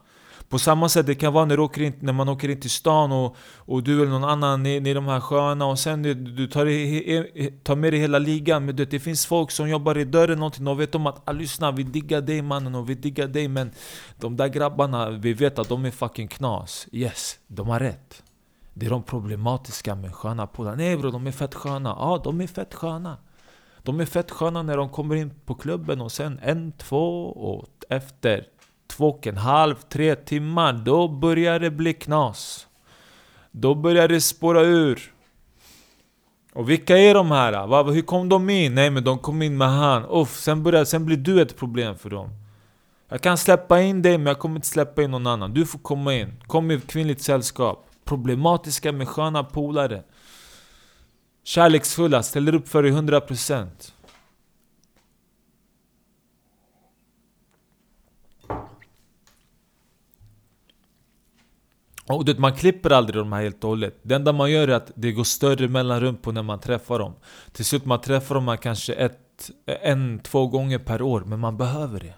På 0.50 0.59
samma 0.59 0.88
sätt 0.88 1.07
det 1.07 1.14
kan 1.14 1.33
vara 1.33 1.45
när, 1.45 1.57
du 1.57 1.62
åker 1.62 1.83
in, 1.83 1.92
när 2.00 2.12
man 2.12 2.28
åker 2.28 2.49
in 2.49 2.61
till 2.61 2.71
stan 2.71 3.12
och, 3.12 3.37
och 3.57 3.83
du 3.83 4.02
eller 4.02 4.11
någon 4.11 4.25
annan 4.25 4.66
är 4.66 4.87
i 4.87 4.95
de 4.95 5.07
här 5.07 5.21
sjöarna 5.21 5.66
och 5.66 5.78
sen 5.78 6.02
du, 6.02 6.14
du 6.14 6.47
tar, 6.47 6.64
tar 7.62 7.76
med 7.76 7.92
dig 7.92 8.00
hela 8.00 8.19
ligan. 8.19 8.64
Men 8.64 8.76
det, 8.76 8.85
det 8.85 9.00
finns 9.00 9.26
folk 9.26 9.50
som 9.50 9.69
jobbar 9.69 9.99
i 9.99 10.04
dörren 10.04 10.38
någonting 10.38 10.66
och 10.66 10.80
vet 10.80 10.95
om 10.95 11.07
att 11.07 11.28
ah, 11.28 11.33
lyssna 11.33 11.73
vi 11.73 11.83
diggar 11.83 12.21
dig 12.21 12.42
mannen 12.42 12.75
och 12.75 12.90
vi 12.90 12.95
diggar 12.95 13.26
dig 13.26 13.49
men 13.49 13.71
de 14.16 14.37
där 14.37 14.49
grabbarna, 14.49 15.11
vi 15.11 15.33
vet 15.33 15.59
att 15.59 15.69
de 15.69 15.85
är 15.85 15.90
fucking 15.90 16.28
knas. 16.28 16.87
Yes, 16.92 17.38
de 17.47 17.69
har 17.69 17.80
rätt. 17.80 18.23
Det 18.75 18.87
är 18.87 18.90
de 18.90 19.02
problematiska 19.02 19.95
med 19.95 20.14
sköna 20.14 20.47
polare. 20.47 20.76
Nej 20.76 20.97
bro, 20.97 21.11
de 21.11 21.26
är 21.26 21.33
fett 21.33 21.54
sköna. 21.54 21.88
Ja, 21.88 22.21
de 22.25 22.40
är 22.40 22.47
fett 22.47 22.75
sköna. 22.75 23.16
De 23.83 24.00
är 24.00 24.07
fett 24.07 24.30
sköna 24.30 24.62
när 24.62 24.76
de 24.76 24.88
kommer 24.88 25.14
in 25.14 25.30
på 25.45 25.54
klubben 25.54 26.00
och 26.00 26.12
sen 26.12 26.40
en, 26.42 26.73
två 26.73 27.26
och 27.26 27.66
efter 27.88 28.47
två 28.91 29.09
och 29.09 29.27
en 29.27 29.37
halv, 29.37 29.75
tre 29.75 30.15
timmar, 30.15 30.73
då 30.73 31.09
börjar 31.09 31.61
det 31.61 31.71
bli 31.71 31.93
knas. 31.93 32.67
Då 33.51 33.75
börjar 33.75 34.09
det 34.09 34.21
spåra 34.21 34.61
ur. 34.61 35.13
Och 36.53 36.71
vilka 36.71 36.99
är 36.99 37.15
de 37.15 37.31
här? 37.31 37.67
Va? 37.67 37.83
Hur 37.83 38.03
kom 38.03 38.29
de 38.29 38.51
in? 38.51 38.75
Nej 38.75 38.91
men 38.91 39.05
de 39.05 39.19
kom 39.19 39.43
in 39.43 39.59
med 39.59 39.69
han. 39.69 40.05
Uff, 40.05 40.37
sen, 40.37 40.63
börjar, 40.63 40.85
sen 40.85 41.07
blir 41.07 41.17
du 41.17 41.43
ett 41.43 41.57
problem 41.57 41.99
för 41.99 42.11
dem. 42.11 42.31
Jag 43.09 43.21
kan 43.21 43.39
släppa 43.39 43.81
in 43.81 44.03
dig 44.03 44.19
men 44.19 44.27
jag 44.27 44.39
kommer 44.39 44.57
inte 44.57 44.69
släppa 44.69 45.03
in 45.03 45.11
någon 45.11 45.27
annan. 45.27 45.55
Du 45.55 45.67
får 45.67 45.79
komma 45.79 46.15
in. 46.15 46.43
Kom 46.47 46.71
i 46.71 46.81
kvinnligt 46.81 47.23
sällskap. 47.23 47.87
Problematiska 48.05 48.93
med 48.93 49.09
sköna 49.09 49.45
polare. 49.45 50.03
Kärleksfulla, 51.45 52.23
ställer 52.23 52.55
upp 52.55 52.69
för 52.69 52.83
dig 52.83 52.93
100%. 52.93 53.67
Och 62.17 62.25
du 62.25 62.33
vet, 62.33 62.40
man 62.40 62.55
klipper 62.55 62.90
aldrig 62.90 63.17
de 63.17 63.33
här 63.33 63.43
helt 63.43 63.64
och 63.64 63.71
hållet. 63.71 63.99
Det 64.02 64.14
enda 64.14 64.33
man 64.33 64.50
gör 64.50 64.69
är 64.69 64.73
att 64.73 64.93
det 64.95 65.12
går 65.12 65.25
större 65.25 65.69
mellanrum 65.69 66.17
på 66.17 66.33
när 66.33 66.43
man 66.43 66.61
träffar 66.61 66.99
dem. 66.99 67.14
Till 67.52 67.64
slut 67.64 67.85
man 67.85 68.00
träffar 68.00 68.35
dem 68.35 68.57
kanske 68.62 68.93
ett, 68.93 69.50
en, 69.67 70.21
två 70.23 70.47
gånger 70.47 70.79
per 70.79 71.02
år, 71.02 71.21
men 71.26 71.40
man 71.40 71.57
behöver 71.57 72.00
det. 72.00 72.14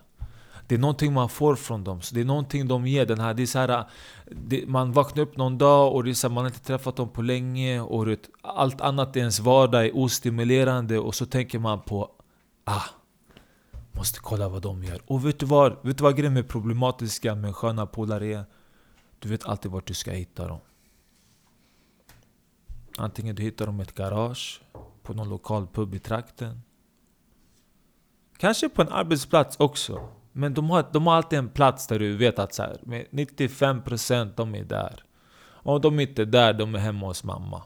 Det 0.66 0.74
är 0.74 0.78
någonting 0.78 1.12
man 1.12 1.28
får 1.28 1.54
från 1.54 1.84
dem, 1.84 2.00
så 2.00 2.14
det 2.14 2.20
är 2.20 2.24
någonting 2.24 2.68
de 2.68 2.86
ger. 2.86 3.06
Den 3.06 3.20
här, 3.20 3.34
det 3.34 3.42
är 3.42 3.46
så 3.46 3.58
här, 3.58 3.84
det, 4.30 4.66
man 4.66 4.92
vaknar 4.92 5.22
upp 5.22 5.36
någon 5.36 5.58
dag 5.58 5.94
och 5.94 6.04
det 6.04 6.10
är 6.10 6.14
så 6.14 6.28
här, 6.28 6.34
man 6.34 6.44
har 6.44 6.50
inte 6.50 6.64
träffat 6.64 6.96
dem 6.96 7.08
på 7.08 7.22
länge 7.22 7.80
och 7.80 8.08
vet, 8.08 8.30
allt 8.42 8.80
annat 8.80 9.16
i 9.16 9.18
ens 9.18 9.40
vardag 9.40 9.86
är 9.86 9.96
ostimulerande 9.96 10.98
och 10.98 11.14
så 11.14 11.26
tänker 11.26 11.58
man 11.58 11.80
på 11.80 12.10
Ah, 12.64 12.82
måste 13.92 14.18
kolla 14.20 14.48
vad 14.48 14.62
de 14.62 14.84
gör. 14.84 15.00
Och 15.06 15.26
vet 15.26 15.38
du 15.38 15.46
vad? 15.46 15.76
Vet 15.82 15.98
du 15.98 16.04
vad 16.04 16.16
grejen 16.16 16.34
med 16.34 16.48
problematiska 16.48 17.34
men 17.34 17.52
sköna 17.52 17.86
polare 17.86 18.26
är? 18.26 18.44
Du 19.22 19.28
vet 19.28 19.46
alltid 19.46 19.70
vart 19.70 19.86
du 19.86 19.94
ska 19.94 20.10
hitta 20.10 20.48
dem. 20.48 20.60
Antingen 22.98 23.36
du 23.36 23.42
hittar 23.42 23.66
dem 23.66 23.80
i 23.80 23.82
ett 23.82 23.94
garage, 23.94 24.62
på 25.02 25.14
någon 25.14 25.28
lokal 25.28 25.66
pub 25.66 25.94
i 25.94 25.98
trakten. 25.98 26.60
Kanske 28.36 28.68
på 28.68 28.82
en 28.82 28.88
arbetsplats 28.88 29.56
också. 29.56 30.08
Men 30.32 30.54
de 30.54 30.70
har, 30.70 30.86
de 30.92 31.06
har 31.06 31.14
alltid 31.14 31.38
en 31.38 31.48
plats 31.48 31.86
där 31.86 31.98
du 31.98 32.16
vet 32.16 32.38
att 32.38 32.54
så 32.54 32.62
här, 32.62 32.78
95% 32.84 34.32
de 34.36 34.54
är 34.54 34.64
där. 34.64 35.04
Om 35.44 35.80
de 35.80 36.00
inte 36.00 36.22
är 36.22 36.26
där, 36.26 36.52
de 36.52 36.74
är 36.74 36.78
hemma 36.78 37.06
hos 37.06 37.24
mamma. 37.24 37.62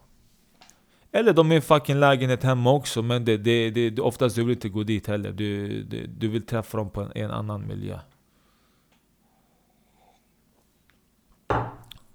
Eller 1.13 1.33
de 1.33 1.53
är 1.53 1.57
i 1.57 1.61
fucking 1.61 2.01
lägenhet 2.01 2.43
hemma 2.43 2.73
också, 2.73 3.03
men 3.03 3.25
det, 3.25 3.37
det, 3.37 3.71
det, 3.71 4.01
oftast 4.01 4.37
du 4.37 4.45
vill 4.45 4.55
inte 4.55 4.69
gå 4.69 4.83
dit 4.83 5.07
heller. 5.07 5.33
Du, 5.33 5.83
det, 5.83 6.07
du 6.07 6.29
vill 6.29 6.47
träffa 6.47 6.79
dem 6.79 6.91
på 6.91 7.03
en, 7.03 7.13
en 7.15 7.31
annan 7.31 7.67
miljö. 7.67 7.99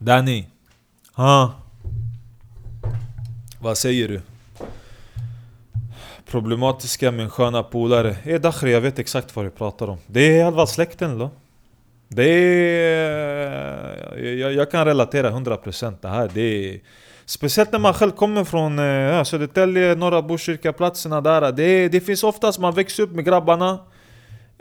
Danny. 0.04 0.46
Ha? 1.14 1.54
Vad 3.62 3.78
säger 3.78 4.08
du? 4.08 4.22
Problematiska 6.26 7.12
men 7.12 7.30
sköna 7.30 7.64
polare. 7.64 8.16
Eh 8.24 8.42
Dakhri, 8.42 8.72
jag 8.72 8.82
vet 8.82 9.00
exakt 9.00 9.36
vad 9.36 9.46
du 9.46 9.50
pratar 9.50 9.90
om. 9.90 9.98
Det 10.08 10.40
är 10.40 10.44
halva 10.44 10.68
släkten 10.68 11.18
då. 11.18 11.30
Det 12.08 12.30
är... 12.30 14.18
Jag, 14.18 14.54
jag 14.54 14.72
kan 14.72 14.86
relatera 14.86 15.32
100% 15.32 15.96
det 16.02 16.08
här. 16.08 16.32
Det 16.34 16.42
är... 16.42 16.80
Speciellt 17.26 17.72
när 17.72 17.80
man 17.80 17.94
själv 17.94 18.12
kommer 18.12 18.44
från 18.44 18.80
eh, 18.80 19.24
Södertälje, 19.24 19.96
Norra 19.96 20.22
Botkyrka, 20.22 20.74
platserna 20.74 21.22
där. 21.22 21.52
Det, 21.52 21.90
det 21.90 22.02
finns 22.02 22.24
oftast, 22.24 22.60
man 22.60 22.74
växer 22.74 23.04
upp 23.04 23.12
med 23.12 23.26
grabbarna. 23.26 23.80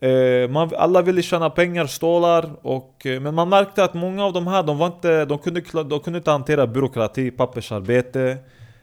Eh, 0.03 0.51
man, 0.51 0.71
alla 0.77 1.03
ville 1.03 1.23
tjäna 1.23 1.51
pengar, 1.51 1.87
stålar. 1.87 2.51
Och, 2.63 3.07
eh, 3.07 3.21
men 3.21 3.35
man 3.35 3.49
märkte 3.49 3.85
att 3.85 3.95
många 3.95 4.25
av 4.25 4.33
de 4.33 4.47
här, 4.47 4.63
de, 4.63 4.79
var 4.79 4.87
inte, 4.87 5.25
de, 5.25 5.39
kunde, 5.39 5.63
de 5.85 6.01
kunde 6.01 6.17
inte 6.17 6.31
hantera 6.31 6.67
byråkrati, 6.67 7.31
pappersarbete. 7.31 8.39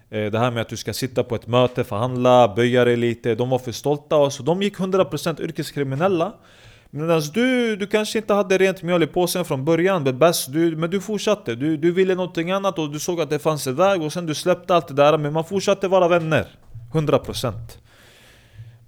Eh, 0.10 0.32
det 0.32 0.40
här 0.40 0.52
med 0.52 0.62
att 0.62 0.70
du 0.70 0.78
ska 0.78 0.94
sitta 0.94 1.24
på 1.24 1.36
ett 1.36 1.48
möte, 1.48 1.84
förhandla, 1.84 2.54
böja 2.56 2.86
dig 2.86 2.96
lite. 2.96 3.36
De 3.36 3.50
var 3.50 3.60
för 3.60 3.72
stolta 3.72 4.16
och 4.16 4.34
så 4.34 4.44
de 4.44 4.62
gick 4.62 4.78
100% 4.78 5.42
yrkeskriminella. 5.42 6.34
Medan 6.90 7.12
alltså 7.12 7.32
du, 7.32 7.76
du 7.76 7.88
kanske 7.88 8.18
inte 8.20 8.34
hade 8.34 8.58
rent 8.58 8.84
mjöl 8.84 9.04
i 9.04 9.08
påsen 9.08 9.46
från 9.46 9.66
början, 9.66 10.04
men, 10.04 10.20
bäst, 10.20 10.54
du, 10.54 10.76
men 10.76 10.90
du 10.90 11.02
fortsatte. 11.02 11.56
Du, 11.56 11.78
du 11.78 11.92
ville 11.92 12.16
någonting 12.16 12.52
annat 12.52 12.80
och 12.80 12.92
du 12.92 13.00
såg 13.00 13.22
att 13.22 13.30
det 13.30 13.40
fanns 13.40 13.68
en 13.68 13.76
väg 13.76 14.02
och 14.02 14.14
sen 14.14 14.26
du 14.26 14.36
släppte 14.36 14.76
allt 14.76 14.88
det 14.88 14.94
där. 14.94 15.18
Men 15.18 15.34
man 15.34 15.44
fortsatte 15.46 15.88
vara 15.88 16.08
vänner. 16.08 16.48
100% 16.94 17.54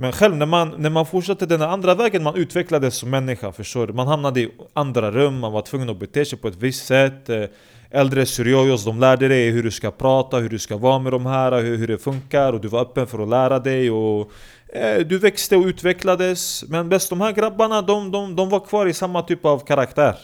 men 0.02 0.12
själv 0.12 0.36
när 0.36 0.46
man, 0.46 0.74
när 0.78 0.90
man 0.90 1.06
fortsatte 1.06 1.46
den 1.46 1.62
andra 1.62 1.96
vägen, 1.96 2.24
man 2.24 2.36
utvecklades 2.36 2.96
som 2.96 3.10
människa. 3.10 3.52
Förstår 3.52 3.88
du? 3.88 3.94
Man 3.94 4.08
hamnade 4.08 4.40
i 4.42 4.52
andra 4.74 5.12
rum, 5.12 5.40
man 5.40 5.52
var 5.52 5.62
tvungen 5.62 5.90
att 5.90 6.00
bete 6.00 6.26
sig 6.26 6.40
på 6.40 6.48
ett 6.48 6.56
visst 6.56 6.86
sätt. 6.86 7.30
Eh, 7.30 7.44
äldre 7.92 8.26
syriojos, 8.26 8.86
de 8.86 9.00
lärde 9.00 9.28
dig 9.28 9.50
hur 9.50 9.64
du 9.64 9.72
ska 9.72 9.92
prata, 9.92 10.38
hur 10.38 10.50
du 10.50 10.60
ska 10.60 10.78
vara 10.78 11.00
med 11.00 11.12
de 11.12 11.26
här, 11.26 11.62
hur, 11.62 11.78
hur 11.78 11.88
det 11.88 11.98
funkar 11.98 12.54
och 12.54 12.62
du 12.62 12.68
var 12.68 12.82
öppen 12.82 13.08
för 13.08 13.24
att 13.24 13.30
lära 13.30 13.60
dig 13.60 13.92
och 13.92 14.32
Eh, 14.74 15.00
du 15.06 15.18
växte 15.18 15.58
och 15.58 15.66
utvecklades, 15.66 16.64
men 16.68 16.90
bäst 16.90 17.10
de 17.10 17.22
här 17.22 17.32
grabbarna 17.32 17.82
de, 17.82 18.12
de, 18.12 18.36
de 18.36 18.50
var 18.50 18.60
kvar 18.60 18.86
i 18.86 18.94
samma 18.94 19.22
typ 19.22 19.46
av 19.46 19.60
karaktär. 19.60 20.16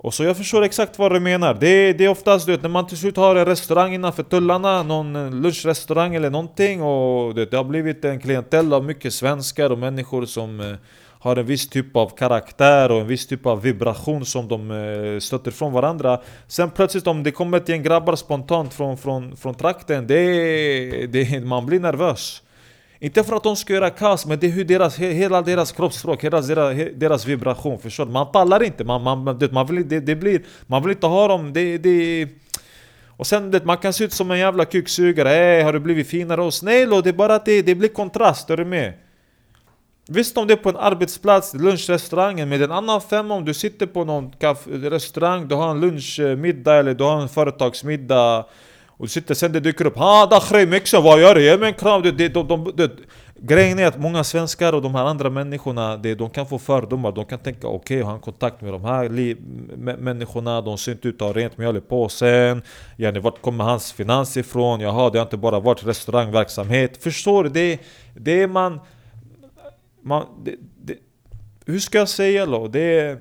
Och 0.00 0.14
så 0.14 0.24
jag 0.24 0.36
förstår 0.36 0.62
exakt 0.62 0.98
vad 0.98 1.12
du 1.12 1.20
menar. 1.20 1.54
Det, 1.54 1.92
det 1.92 2.04
är 2.04 2.08
oftast 2.08 2.46
du 2.46 2.52
vet, 2.52 2.62
när 2.62 2.68
man 2.68 2.86
till 2.86 2.98
slut 2.98 3.16
har 3.16 3.36
en 3.36 3.44
restaurang 3.44 3.94
innanför 3.94 4.22
tullarna, 4.22 4.82
någon 4.82 5.42
lunchrestaurang 5.42 6.14
eller 6.14 6.30
någonting 6.30 6.82
och 6.82 7.34
det, 7.34 7.46
det 7.46 7.56
har 7.56 7.64
blivit 7.64 8.04
en 8.04 8.20
klientell 8.20 8.72
av 8.72 8.84
mycket 8.84 9.14
svenskar 9.14 9.70
och 9.70 9.78
människor 9.78 10.24
som 10.26 10.60
eh, 10.60 10.74
har 11.20 11.36
en 11.36 11.46
viss 11.46 11.68
typ 11.68 11.96
av 11.96 12.16
karaktär 12.16 12.90
och 12.90 13.00
en 13.00 13.06
viss 13.06 13.26
typ 13.26 13.46
av 13.46 13.62
vibration 13.62 14.24
som 14.24 14.48
de 14.48 14.70
eh, 14.70 15.18
stöter 15.18 15.50
från 15.50 15.72
varandra. 15.72 16.20
Sen 16.46 16.70
plötsligt 16.70 17.06
om 17.06 17.22
det 17.22 17.30
kommer 17.30 17.56
ett 17.56 17.68
gäng 17.68 17.82
grabbar 17.82 18.16
spontant 18.16 18.74
från, 18.74 18.98
från, 18.98 19.36
från 19.36 19.54
trakten, 19.54 20.06
det, 20.06 21.06
det, 21.06 21.44
man 21.44 21.66
blir 21.66 21.80
nervös. 21.80 22.42
Inte 23.00 23.24
för 23.24 23.36
att 23.36 23.42
de 23.42 23.56
ska 23.56 23.72
göra 23.72 23.90
kaos, 23.90 24.26
men 24.26 24.38
det 24.38 24.46
är 24.46 24.50
hur 24.50 24.64
deras, 24.64 24.98
hela 24.98 25.42
deras 25.42 25.72
kroppsspråk, 25.72 26.24
hela 26.24 26.40
deras, 26.40 26.90
deras 26.94 27.26
vibration, 27.26 27.78
förstår 27.78 28.06
du? 28.06 28.12
Man 28.12 28.32
pallar 28.32 28.62
inte, 28.62 28.84
man, 28.84 29.02
man, 29.02 29.38
det, 29.38 29.52
man, 29.52 29.66
vill, 29.66 29.88
det, 29.88 30.00
det 30.00 30.16
blir, 30.16 30.42
man 30.66 30.82
vill 30.82 30.90
inte 30.90 31.06
ha 31.06 31.28
dem, 31.28 31.52
det, 31.52 31.78
det 31.78 32.28
och 33.06 33.26
sen 33.26 33.50
det, 33.50 33.64
man 33.64 33.76
kan 33.76 33.92
se 33.92 34.04
ut 34.04 34.12
som 34.12 34.30
en 34.30 34.38
jävla 34.38 34.64
kuksugare, 34.64 35.28
hey, 35.28 35.62
har 35.62 35.72
du 35.72 35.80
blivit 35.80 36.08
finare 36.08 36.40
hos 36.40 36.62
Nailo? 36.62 37.00
Det 37.00 37.08
är 37.08 37.12
bara 37.12 37.34
att 37.34 37.44
det, 37.44 37.62
det 37.62 37.74
blir 37.74 37.88
kontrast, 37.88 38.50
är 38.50 38.56
du 38.56 38.64
med? 38.64 38.92
Visst 40.08 40.36
om 40.36 40.46
det 40.46 40.54
är 40.54 40.56
på 40.56 40.68
en 40.68 40.76
arbetsplats, 40.76 41.54
lunchrestaurangen, 41.54 42.48
med 42.48 42.62
en 42.62 42.72
annan 42.72 43.00
femma 43.00 43.34
om 43.34 43.44
du 43.44 43.54
sitter 43.54 43.86
på 43.86 44.04
någon 44.04 44.32
restaurang, 44.66 45.48
du 45.48 45.54
har 45.54 45.70
en 45.70 45.80
lunchmiddag 45.80 46.74
eller 46.74 46.94
du 46.94 47.04
har 47.04 47.20
en 47.20 47.28
företagsmiddag 47.28 48.44
och 48.98 49.04
du 49.04 49.08
sitter 49.08 49.34
sen 49.34 49.52
det 49.52 49.60
dyker 49.60 49.86
upp 49.86 49.96
Ha 49.96 50.26
Dakhri 50.26 50.66
mixen, 50.66 51.02
vad 51.02 51.20
gör 51.20 51.34
du? 51.34 51.44
Ge 51.44 51.56
mig 51.56 51.68
en 51.68 51.74
kram! 51.74 52.02
Det, 52.02 52.12
det, 52.12 52.28
de, 52.28 52.48
de, 52.48 52.72
de, 52.76 52.88
grejen 53.36 53.78
är 53.78 53.86
att 53.86 54.00
många 54.00 54.24
svenskar 54.24 54.72
och 54.72 54.82
de 54.82 54.94
här 54.94 55.04
andra 55.04 55.30
människorna 55.30 55.96
det, 55.96 56.14
De 56.14 56.30
kan 56.30 56.46
få 56.46 56.58
fördomar, 56.58 57.12
de 57.12 57.24
kan 57.24 57.38
tänka 57.38 57.66
okej, 57.66 57.96
okay, 57.96 58.02
har 58.02 58.10
han 58.10 58.20
kontakt 58.20 58.60
med 58.60 58.72
de 58.72 58.84
här 58.84 59.08
människorna? 59.96 60.60
De 60.60 60.78
ser 60.78 60.92
inte 60.92 61.08
ut 61.08 61.22
att 61.22 61.28
ha 61.28 61.32
rent 61.32 61.58
mjöl 61.58 61.76
i 61.76 61.80
påsen 61.80 62.62
yani, 62.96 63.18
Vart 63.18 63.42
kommer 63.42 63.64
hans 63.64 63.92
finans 63.92 64.36
ifrån? 64.36 64.80
Jaha, 64.80 65.10
det 65.10 65.18
har 65.18 65.26
inte 65.26 65.36
bara 65.36 65.60
varit 65.60 65.86
restaurangverksamhet 65.86 67.02
Förstår 67.02 67.44
du? 67.44 67.50
Det, 67.50 67.78
det 68.14 68.42
är 68.42 68.48
man... 68.48 68.80
man 70.02 70.26
det, 70.44 70.56
det, 70.82 70.94
hur 71.66 71.78
ska 71.78 71.98
jag 71.98 72.08
säga 72.08 72.46
då? 72.46 72.68
Det, 72.68 73.18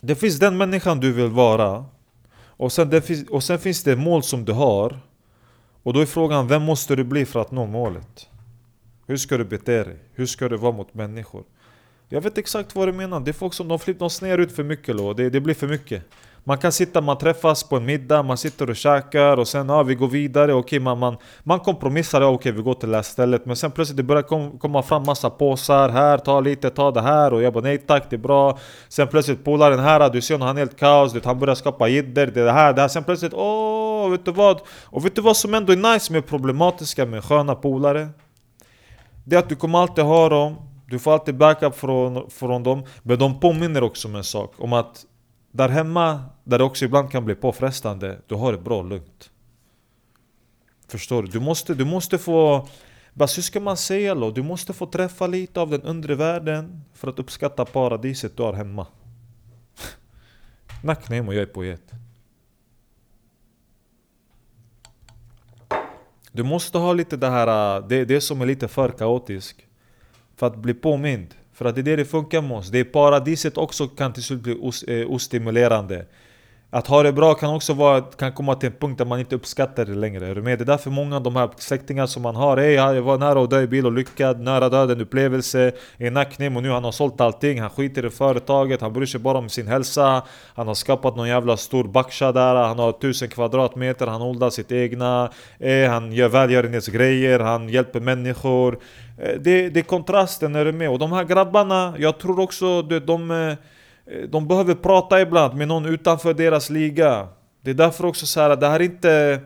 det 0.00 0.14
finns 0.14 0.38
den 0.38 0.56
människan 0.56 1.00
du 1.00 1.12
vill 1.12 1.30
vara 1.30 1.84
och 2.56 2.72
sen, 2.72 2.90
det, 2.90 3.28
och 3.30 3.44
sen 3.44 3.58
finns 3.58 3.82
det 3.82 3.96
mål 3.96 4.22
som 4.22 4.44
du 4.44 4.52
har 4.52 5.00
Och 5.82 5.92
då 5.92 6.00
är 6.00 6.06
frågan, 6.06 6.48
vem 6.48 6.62
måste 6.62 6.96
du 6.96 7.04
bli 7.04 7.26
för 7.26 7.40
att 7.40 7.50
nå 7.50 7.66
målet? 7.66 8.28
Hur 9.06 9.16
ska 9.16 9.36
du 9.36 9.44
bete 9.44 9.84
dig? 9.84 9.96
Hur 10.14 10.26
ska 10.26 10.48
du 10.48 10.56
vara 10.56 10.72
mot 10.72 10.94
människor? 10.94 11.44
Jag 12.08 12.20
vet 12.20 12.38
exakt 12.38 12.74
vad 12.74 12.88
du 12.88 12.92
menar, 12.92 13.20
det 13.20 13.30
är 13.30 13.32
folk 13.32 13.54
som 13.54 13.68
de, 13.68 13.78
flipp, 13.78 13.98
de 13.98 14.10
ut 14.26 14.52
för 14.52 14.62
mycket 14.62 14.96
då. 14.96 15.12
Det, 15.12 15.30
det 15.30 15.40
blir 15.40 15.54
för 15.54 15.68
mycket 15.68 16.02
man 16.48 16.58
kan 16.58 16.72
sitta, 16.72 17.00
man 17.00 17.18
träffas 17.18 17.62
på 17.62 17.76
en 17.76 17.84
middag, 17.84 18.22
man 18.22 18.36
sitter 18.36 18.70
och 18.70 18.76
käkar 18.76 19.36
och 19.36 19.48
sen 19.48 19.68
ja, 19.68 19.82
vi 19.82 19.94
går 19.94 20.08
vidare, 20.08 20.54
okej 20.54 20.80
man, 20.80 20.98
man, 20.98 21.16
man 21.42 21.60
kompromissar, 21.60 22.20
ja, 22.20 22.28
okej 22.28 22.52
vi 22.52 22.62
går 22.62 22.74
till 22.74 22.88
det 22.88 22.96
här 22.96 23.02
stället. 23.02 23.46
Men 23.46 23.56
sen 23.56 23.70
plötsligt 23.70 23.96
det 23.96 24.02
börjar 24.02 24.22
kom, 24.22 24.58
komma 24.58 24.82
fram 24.82 25.02
massa 25.02 25.30
påsar, 25.30 25.88
här, 25.88 26.18
ta 26.18 26.40
lite, 26.40 26.70
ta 26.70 26.90
det 26.90 27.00
här. 27.00 27.32
Och 27.32 27.42
jag 27.42 27.52
bara 27.52 27.64
nej 27.64 27.78
tack 27.78 28.10
det 28.10 28.16
är 28.16 28.18
bra. 28.18 28.58
Sen 28.88 29.08
plötsligt 29.08 29.44
polaren 29.44 29.78
här, 29.78 30.10
du 30.10 30.22
ser 30.22 30.34
honom, 30.34 30.46
han 30.46 30.56
är 30.56 30.60
helt 30.60 30.78
kaos, 30.78 31.12
du, 31.12 31.20
han 31.24 31.38
börjar 31.38 31.54
skapa 31.54 31.88
jidder, 31.88 32.26
det 32.26 32.52
här, 32.52 32.72
det 32.72 32.80
här. 32.80 32.88
Sen 32.88 33.04
plötsligt, 33.04 33.34
åh, 33.34 34.10
vet 34.10 34.24
du 34.24 34.32
vad? 34.32 34.60
Och 34.84 35.04
vet 35.04 35.14
du 35.14 35.22
vad 35.22 35.36
som 35.36 35.54
ändå 35.54 35.72
är 35.72 35.92
nice 35.92 36.12
med 36.12 36.26
problematiska 36.26 37.06
med 37.06 37.24
sköna 37.24 37.54
polare? 37.54 38.08
Det 39.24 39.36
är 39.36 39.40
att 39.40 39.48
du 39.48 39.56
kommer 39.56 39.78
alltid 39.78 40.04
ha 40.04 40.28
dem. 40.28 40.56
Du 40.86 40.98
får 40.98 41.12
alltid 41.12 41.36
backup 41.36 41.74
från, 41.76 42.30
från 42.30 42.62
dem. 42.62 42.84
Men 43.02 43.18
de 43.18 43.40
påminner 43.40 43.82
också 43.82 44.08
om 44.08 44.14
en 44.14 44.24
sak. 44.24 44.54
Om 44.58 44.72
att 44.72 45.04
där 45.56 45.68
hemma, 45.68 46.24
där 46.44 46.58
det 46.58 46.64
också 46.64 46.84
ibland 46.84 47.10
kan 47.10 47.24
bli 47.24 47.34
påfrestande 47.34 48.20
Du 48.26 48.34
har 48.34 48.52
det 48.52 48.58
bra 48.58 48.82
lugnt 48.82 49.30
Förstår 50.88 51.22
du? 51.22 51.28
Du 51.28 51.40
måste, 51.40 51.74
du 51.74 51.84
måste 51.84 52.18
få 52.18 52.68
Vad 53.12 53.30
hur 53.30 53.42
ska 53.42 53.60
man 53.60 53.76
säga 53.76 54.14
då? 54.14 54.30
Du 54.30 54.42
måste 54.42 54.72
få 54.72 54.86
träffa 54.86 55.26
lite 55.26 55.60
av 55.60 55.70
den 55.70 55.82
undre 55.82 56.14
världen 56.14 56.84
För 56.94 57.08
att 57.08 57.18
uppskatta 57.18 57.64
paradiset 57.64 58.36
du 58.36 58.42
har 58.42 58.52
hemma 58.52 58.86
Nacknemo, 60.82 61.32
jag 61.32 61.42
är 61.42 61.46
poet 61.46 61.92
Du 66.32 66.42
måste 66.42 66.78
ha 66.78 66.92
lite 66.92 67.16
det 67.16 67.30
här, 67.30 67.76
äh, 67.76 67.86
det, 67.88 68.04
det 68.04 68.20
som 68.20 68.40
är 68.40 68.46
lite 68.46 68.68
för 68.68 68.88
kaotiskt 68.88 69.60
för 70.36 70.46
att 70.46 70.56
bli 70.56 70.74
påmind. 70.74 71.34
För 71.56 71.64
att 71.64 71.74
det 71.74 71.80
är 71.80 71.82
det 71.82 71.96
det 71.96 72.04
funkar 72.04 72.42
med 72.42 72.56
oss. 72.56 72.68
Det 72.68 72.78
är 72.78 72.84
paradiset 72.84 73.56
också 73.56 73.88
kan 73.88 74.12
till 74.12 74.22
slut 74.22 74.40
bli 74.40 74.58
os, 74.60 74.82
eh, 74.82 75.10
ostimulerande. 75.10 76.06
Att 76.76 76.86
ha 76.86 77.02
det 77.02 77.12
bra 77.12 77.34
kan 77.34 77.54
också 77.54 77.72
vara, 77.72 78.00
kan 78.00 78.32
komma 78.32 78.54
till 78.54 78.66
en 78.66 78.74
punkt 78.80 78.98
där 78.98 79.04
man 79.04 79.20
inte 79.20 79.34
uppskattar 79.34 79.84
det 79.84 79.94
längre. 79.94 80.26
Är 80.26 80.34
du 80.34 80.42
med? 80.42 80.58
Det 80.58 80.62
är 80.62 80.66
därför 80.66 80.90
många 80.90 81.16
av 81.16 81.22
de 81.22 81.36
här 81.36 81.50
släktingar 81.56 82.06
som 82.06 82.22
man 82.22 82.36
har, 82.36 82.56
Ey, 82.56 82.72
jag 82.72 83.02
var 83.02 83.18
nära 83.18 83.42
att 83.42 83.50
dö 83.50 83.62
i 83.62 83.66
bil 83.66 83.86
och 83.86 83.92
lyckad, 83.92 84.40
nära 84.40 84.68
döden 84.68 85.00
upplevelse, 85.00 85.72
i 85.98 86.10
Nacknem 86.10 86.56
och 86.56 86.62
nu 86.62 86.70
han 86.70 86.84
har 86.84 86.92
sålt 86.92 87.20
allting, 87.20 87.60
han 87.60 87.70
skiter 87.70 88.06
i 88.06 88.10
företaget, 88.10 88.80
han 88.80 88.92
bryr 88.92 89.06
sig 89.06 89.20
bara 89.20 89.38
om 89.38 89.48
sin 89.48 89.66
hälsa, 89.66 90.22
han 90.54 90.66
har 90.66 90.74
skapat 90.74 91.16
någon 91.16 91.28
jävla 91.28 91.56
stor 91.56 91.84
baksha 91.84 92.32
där, 92.32 92.54
han 92.54 92.78
har 92.78 92.92
tusen 92.92 93.28
kvadratmeter, 93.28 94.06
han 94.06 94.22
odlar 94.22 94.50
sitt 94.50 94.72
egna, 94.72 95.30
eh, 95.58 95.90
han 95.90 96.12
gör 96.12 96.28
välgörenhetsgrejer, 96.28 97.38
han 97.40 97.68
hjälper 97.68 98.00
människor. 98.00 98.78
Eh, 99.18 99.40
det, 99.40 99.68
det 99.68 99.80
är 99.80 99.84
kontrasten, 99.84 100.56
är 100.56 100.64
du 100.64 100.72
med? 100.72 100.90
Och 100.90 100.98
de 100.98 101.12
här 101.12 101.24
grabbarna, 101.24 101.94
jag 101.98 102.18
tror 102.18 102.40
också, 102.40 102.82
du, 102.82 103.00
de 103.00 103.28
de 103.28 103.56
Eh, 104.06 104.22
de 104.28 104.48
behöver 104.48 104.74
prata 104.74 105.20
ibland 105.20 105.54
med 105.54 105.68
någon 105.68 105.86
utanför 105.86 106.34
deras 106.34 106.70
liga. 106.70 107.28
Det 107.60 107.70
är 107.70 107.74
därför 107.74 108.06
också 108.06 108.26
så 108.26 108.40
här, 108.40 108.56
det 108.56 108.68
här 108.68 108.80
är 108.80 108.84
inte... 108.84 109.40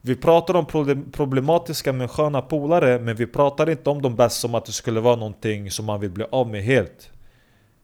Vi 0.00 0.16
pratar 0.16 0.54
om 0.54 0.66
problematiska 1.12 1.92
men 1.92 2.08
sköna 2.08 2.42
polare, 2.42 2.98
men 2.98 3.16
vi 3.16 3.26
pratar 3.26 3.70
inte 3.70 3.90
om 3.90 4.02
dem 4.02 4.16
bäst 4.16 4.40
som 4.40 4.54
att 4.54 4.64
det 4.64 4.72
skulle 4.72 5.00
vara 5.00 5.16
någonting 5.16 5.70
som 5.70 5.84
man 5.84 6.00
vill 6.00 6.10
bli 6.10 6.24
av 6.30 6.48
med 6.48 6.62
helt. 6.62 7.10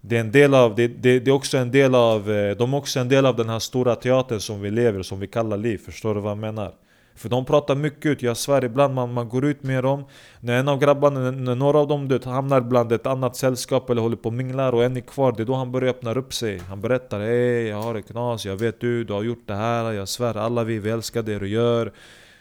Det 0.01 0.17
är, 0.17 0.21
en 0.21 0.33
del 0.33 0.55
av, 0.55 0.75
det, 0.75 0.89
det, 0.89 1.21
det, 1.21 1.31
är 1.31 1.35
också 1.35 1.59
en 1.59 1.71
del 1.71 1.95
av, 1.95 2.31
eh, 2.31 2.57
de 2.57 2.75
är 2.75 2.77
också 2.77 3.01
en 3.01 3.09
del 3.09 3.27
av 3.27 3.37
den 3.37 3.49
här 3.49 3.59
stora 3.59 3.95
teatern 3.95 4.41
som 4.41 4.61
vi 4.61 4.71
lever, 4.71 5.03
som 5.03 5.21
vi 5.21 5.27
kallar 5.27 5.57
liv. 5.57 5.79
Förstår 5.79 6.15
du 6.15 6.21
vad 6.21 6.31
jag 6.31 6.39
menar? 6.39 6.73
För 7.15 7.29
de 7.29 7.45
pratar 7.45 7.75
mycket 7.75 8.07
ut, 8.07 8.23
jag 8.23 8.37
svär 8.37 8.65
ibland 8.65 8.95
man, 8.95 9.13
man 9.13 9.29
går 9.29 9.45
ut 9.45 9.63
med 9.63 9.85
dem. 9.85 10.05
När 10.41 10.61
en 10.61 10.69
av 10.69 10.79
grabbarna, 10.79 11.31
när 11.31 11.55
några 11.55 11.79
av 11.79 11.89
dem 11.89 12.09
det, 12.09 12.25
hamnar 12.25 12.61
bland 12.61 12.93
ett 12.93 13.07
annat 13.07 13.37
sällskap 13.37 13.91
eller 13.91 14.03
håller 14.03 14.17
på 14.17 14.29
och 14.29 14.33
minglar 14.33 14.73
och 14.73 14.85
en 14.85 14.97
är 14.97 15.01
kvar 15.01 15.33
Det 15.33 15.43
är 15.43 15.45
då 15.45 15.55
han 15.55 15.73
börjar 15.73 15.91
öppna 15.91 16.15
upp 16.15 16.35
sig. 16.35 16.59
Han 16.59 16.81
berättar 16.81 17.21
Ey 17.21 17.69
jag 17.69 17.83
har 17.83 17.95
det 17.95 18.03
knas, 18.03 18.47
jag 18.47 18.57
vet 18.57 18.81
du, 18.81 19.05
du 19.05 19.13
har 19.13 19.23
gjort 19.23 19.43
det 19.47 19.55
här 19.55 19.93
Jag 19.93 20.09
svär 20.09 20.37
alla 20.37 20.65
vi, 20.65 20.79
vi 20.79 20.91
älskar 20.91 21.23
det 21.23 21.39
du 21.39 21.49
gör. 21.49 21.93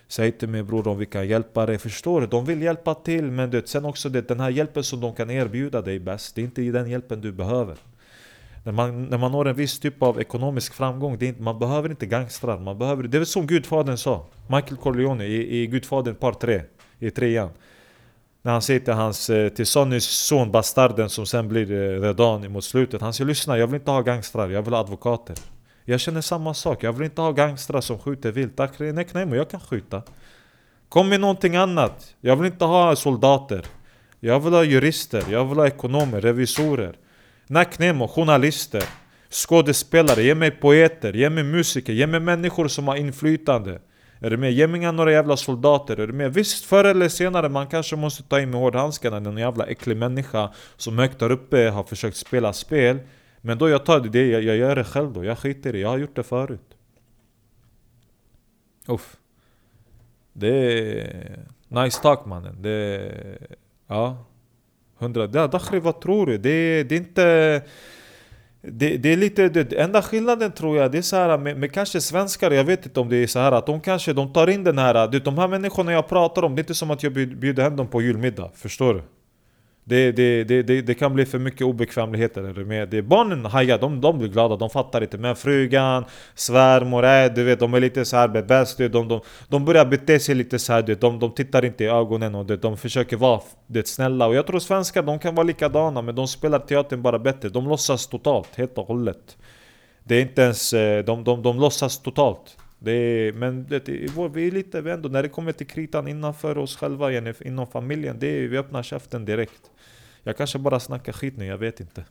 Säg 0.08 0.32
till 0.32 0.50
mig 0.50 0.64
bror 0.64 0.88
om 0.88 0.98
vi 0.98 1.06
kan 1.06 1.28
hjälpa 1.28 1.66
dig, 1.66 1.78
förstår 1.78 2.22
du? 2.22 2.28
De 2.28 2.46
vill 2.46 2.62
hjälpa 2.62 2.94
till 2.94 3.32
men 3.32 3.52
det, 3.52 3.68
sen 3.68 3.86
också 3.86 4.10
det, 4.10 4.28
den 4.28 4.40
här 4.40 4.50
hjälpen 4.50 4.84
som 4.84 5.02
de 5.02 5.16
kan 5.16 5.30
erbjuda 5.30 5.82
dig 5.82 6.00
bäst 6.00 6.36
Det 6.36 6.42
är 6.42 6.46
inte 6.46 6.62
den 6.62 6.90
hjälpen 6.90 7.22
du 7.22 7.32
behöver 7.32 7.78
när 8.64 8.72
man, 8.72 9.04
när 9.04 9.18
man 9.18 9.32
når 9.32 9.48
en 9.48 9.56
viss 9.56 9.80
typ 9.80 10.04
av 10.04 10.22
ekonomisk 10.22 10.74
framgång, 10.74 11.18
det 11.18 11.26
är 11.26 11.28
inte, 11.28 11.42
man 11.42 11.60
behöver 11.60 11.90
inte 11.90 12.06
gangstrar. 12.06 12.60
Man 12.60 12.78
behöver, 12.78 13.04
det 13.04 13.18
är 13.18 13.24
som 13.24 13.48
Gudfadern 13.48 13.98
sa. 13.98 14.26
Michael 14.48 14.78
Corleone 14.78 15.26
i, 15.26 15.62
i 15.62 15.68
Gudfadern 15.68 16.16
par 16.16 16.34
3, 16.34 16.62
i 17.00 17.12
trean. 17.12 17.50
När 18.42 18.52
han 18.52 18.62
säger 18.62 18.80
till, 18.80 18.94
hans, 18.94 19.30
eh, 19.30 19.50
till 19.50 19.66
Sonnys 19.66 20.06
son, 20.06 20.52
bastarden 20.52 21.10
som 21.10 21.26
sen 21.26 21.48
blir 21.48 21.72
eh, 21.72 22.02
Redan 22.02 22.52
mot 22.52 22.64
slutet. 22.64 23.02
Han 23.02 23.14
säger 23.14 23.28
lyssna, 23.28 23.58
jag 23.58 23.68
vill 23.68 23.76
inte 23.76 23.92
ha 23.92 24.02
gangstrar, 24.02 24.50
jag 24.50 24.62
vill 24.62 24.74
ha 24.74 24.80
advokater. 24.80 25.36
Jag 25.86 26.00
känner 26.00 26.22
samma 26.22 26.54
sak, 26.54 26.84
jag 26.84 26.94
vill 26.94 27.06
inte 27.06 27.22
ha 27.22 27.32
gangstrar 27.32 27.82
som 27.82 28.00
skjuter 28.00 28.32
vilt. 28.32 28.58
Nej, 28.58 28.94
nej, 28.94 29.06
men 29.14 29.32
jag 29.32 29.50
kan 29.50 29.60
skjuta. 29.60 30.02
Kom 30.90 31.10
med 31.10 31.22
någonting 31.22 31.56
annat. 31.56 32.16
Jag 32.22 32.36
vill 32.36 32.46
inte 32.46 32.66
ha 32.66 32.96
soldater. 32.96 33.66
Jag 34.20 34.40
vill 34.40 34.54
ha 34.54 34.64
jurister, 34.64 35.24
jag 35.30 35.46
vill 35.46 35.58
ha 35.58 35.68
ekonomer, 35.68 36.22
revisorer. 36.22 36.96
Nacknemo, 37.52 38.08
journalister, 38.08 38.84
skådespelare, 39.30 40.24
ge 40.24 40.36
mig 40.36 40.52
poeter, 40.52 41.14
ge 41.14 41.30
mig 41.30 41.44
musiker, 41.44 41.94
ge 41.94 42.08
mig 42.08 42.20
människor 42.20 42.68
som 42.68 42.88
har 42.88 42.96
inflytande. 42.96 43.82
Är 44.20 44.30
du 44.30 44.38
med? 44.38 44.52
Ge 44.52 44.68
mig 44.68 44.78
inga 44.78 44.92
några 44.92 45.12
jävla 45.12 45.38
soldater, 45.38 46.00
är 46.00 46.08
du 46.08 46.14
med? 46.14 46.34
Visst, 46.34 46.66
förr 46.66 46.84
eller 46.84 47.10
senare 47.10 47.50
man 47.50 47.68
kanske 47.68 47.96
måste 47.96 48.24
ta 48.24 48.40
in 48.40 48.50
med 48.50 48.60
hårdhandskarna 48.60 49.20
någon 49.20 49.38
jävla 49.38 49.66
äcklig 49.66 49.98
människa 49.98 50.54
som 50.78 50.98
högt 50.98 51.20
där 51.20 51.32
uppe 51.32 51.70
har 51.70 51.84
försökt 51.84 52.18
spela 52.18 52.54
spel. 52.54 53.00
Men 53.42 53.58
då 53.58 53.70
jag 53.70 53.86
tar 53.86 54.00
det, 54.00 54.28
jag, 54.28 54.44
jag 54.44 54.58
gör 54.58 54.76
det 54.76 54.84
själv 54.84 55.14
då, 55.14 55.24
jag 55.24 55.40
skiter 55.40 55.70
i 55.70 55.72
det, 55.72 55.80
jag 55.80 55.90
har 55.90 55.98
gjort 55.98 56.16
det 56.16 56.24
förut. 56.24 56.78
Uff. 58.88 59.18
Det 60.34 60.82
är 61.02 61.40
nice 61.68 62.02
talk 62.02 62.26
mannen. 62.26 62.62
Det 62.62 62.72
är, 62.72 63.38
ja. 63.88 64.26
100. 65.02 65.30
Ja, 65.34 65.48
Dakhri, 65.48 65.80
vad 65.80 66.02
tror 66.02 66.26
du? 66.26 66.38
Det, 66.38 66.84
det 66.84 66.96
är 66.96 67.00
inte... 67.00 67.62
Det, 68.64 68.98
det, 68.98 69.14
är 69.14 69.18
lite, 69.18 69.50
det 69.50 69.74
enda 69.74 70.02
skillnaden 70.02 70.52
tror 70.52 70.78
jag, 70.78 70.92
det 70.92 70.98
är 70.98 71.02
så 71.02 71.16
här 71.16 71.38
med, 71.38 71.58
med, 71.58 71.74
kanske 71.74 72.02
svenskar, 72.02 72.52
jag 72.52 72.64
vet 72.64 72.86
inte 72.86 73.00
om 73.00 73.10
det 73.10 73.18
är 73.18 73.28
så 73.28 73.40
här 73.40 73.52
att 73.52 73.66
de 73.66 73.82
kanske 73.82 74.14
de 74.14 74.34
tar 74.34 74.50
in 74.50 74.64
den 74.64 74.78
här, 74.78 75.08
det, 75.08 75.20
de 75.20 75.38
här 75.38 75.48
människorna 75.48 75.92
jag 75.92 76.08
pratar 76.08 76.44
om, 76.44 76.56
det 76.56 76.60
är 76.60 76.64
inte 76.64 76.74
som 76.74 76.92
att 76.92 77.04
jag 77.04 77.14
bjuder 77.14 77.64
hem 77.64 77.76
dem 77.76 77.88
på 77.88 78.02
julmiddag, 78.02 78.52
förstår 78.56 78.94
du? 78.94 79.02
Det, 79.92 80.12
det, 80.12 80.44
det, 80.44 80.64
det, 80.64 80.82
det 80.82 80.94
kan 80.94 81.14
bli 81.14 81.26
för 81.26 81.40
mycket 81.40 81.62
obekvämligheter 81.62 82.64
med 82.64 82.90
det. 82.90 83.02
Barnen 83.02 83.46
hajar, 83.46 83.78
de, 83.78 84.02
de 84.02 84.18
blir 84.18 84.30
glada, 84.30 84.56
de 84.56 84.70
fattar 84.70 85.02
inte. 85.02 85.18
Men 85.18 85.36
frugan, 85.36 86.06
svärmor, 86.36 87.06
äh, 87.06 87.34
du 87.34 87.44
vet, 87.44 87.60
de 87.60 87.74
är 87.74 87.80
lite 87.80 88.06
så 88.06 88.18
här 88.18 88.28
bebäst. 88.28 88.78
De, 88.78 88.88
de, 89.08 89.22
de 89.48 89.66
börjar 89.66 89.86
bete 89.86 90.20
sig 90.20 90.36
lite 90.36 90.60
så 90.60 90.74
här, 90.74 90.96
de, 90.96 91.20
de 91.20 91.32
tittar 91.32 91.66
inte 91.66 91.84
i 91.84 91.88
ögonen 91.88 92.36
och 92.36 92.46
de 92.46 92.78
försöker 92.78 93.18
vara 93.18 93.42
det, 93.68 93.88
snälla. 93.88 94.28
Och 94.28 94.36
jag 94.36 94.48
tror 94.48 94.60
svenskar, 94.60 95.04
de 95.04 95.20
kan 95.20 95.36
vara 95.36 95.44
likadana, 95.44 96.02
men 96.02 96.16
de 96.16 96.28
spelar 96.28 96.60
teatern 96.60 97.02
bara 97.02 97.20
bättre. 97.20 97.50
De 97.50 97.68
låtsas 97.70 98.08
totalt, 98.08 98.56
helt 98.56 98.78
och 98.78 98.88
hållet. 98.88 99.38
Det 100.04 100.16
är 100.16 100.22
inte 100.22 100.42
ens, 100.42 100.74
eh, 100.74 101.06
de, 101.06 101.24
de, 101.24 101.42
de 101.42 101.60
låtsas 101.60 102.02
totalt. 102.02 102.58
Det 102.84 102.92
är, 102.92 103.34
men 103.34 103.68
det, 103.68 103.88
vi 104.34 104.48
är 104.48 104.52
lite, 104.52 104.82
vi 104.82 104.92
ändå, 104.92 105.10
när 105.10 105.24
det 105.24 105.30
kommer 105.30 105.52
till 105.52 105.68
kritan 105.68 106.08
innanför 106.08 106.58
oss 106.58 106.78
själva, 106.78 107.12
inom 107.42 107.68
familjen, 107.68 108.20
det 108.20 108.28
är, 108.28 108.48
vi 108.48 108.58
öppnar 108.58 108.84
käften 108.84 109.26
direkt. 109.26 109.72
Jag 110.24 110.38
kanske 110.38 110.60
bara 110.60 110.80
snackar 110.80 111.14
skit 111.14 111.38
nu, 111.38 111.46
jag 111.46 111.58
vet 111.58 111.80
inte. 111.80 112.06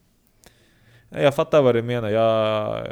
Jag 1.09 1.35
fattar 1.35 1.62
vad 1.62 1.74
du 1.74 1.83
menar. 1.83 2.09
Jag, 2.09 2.87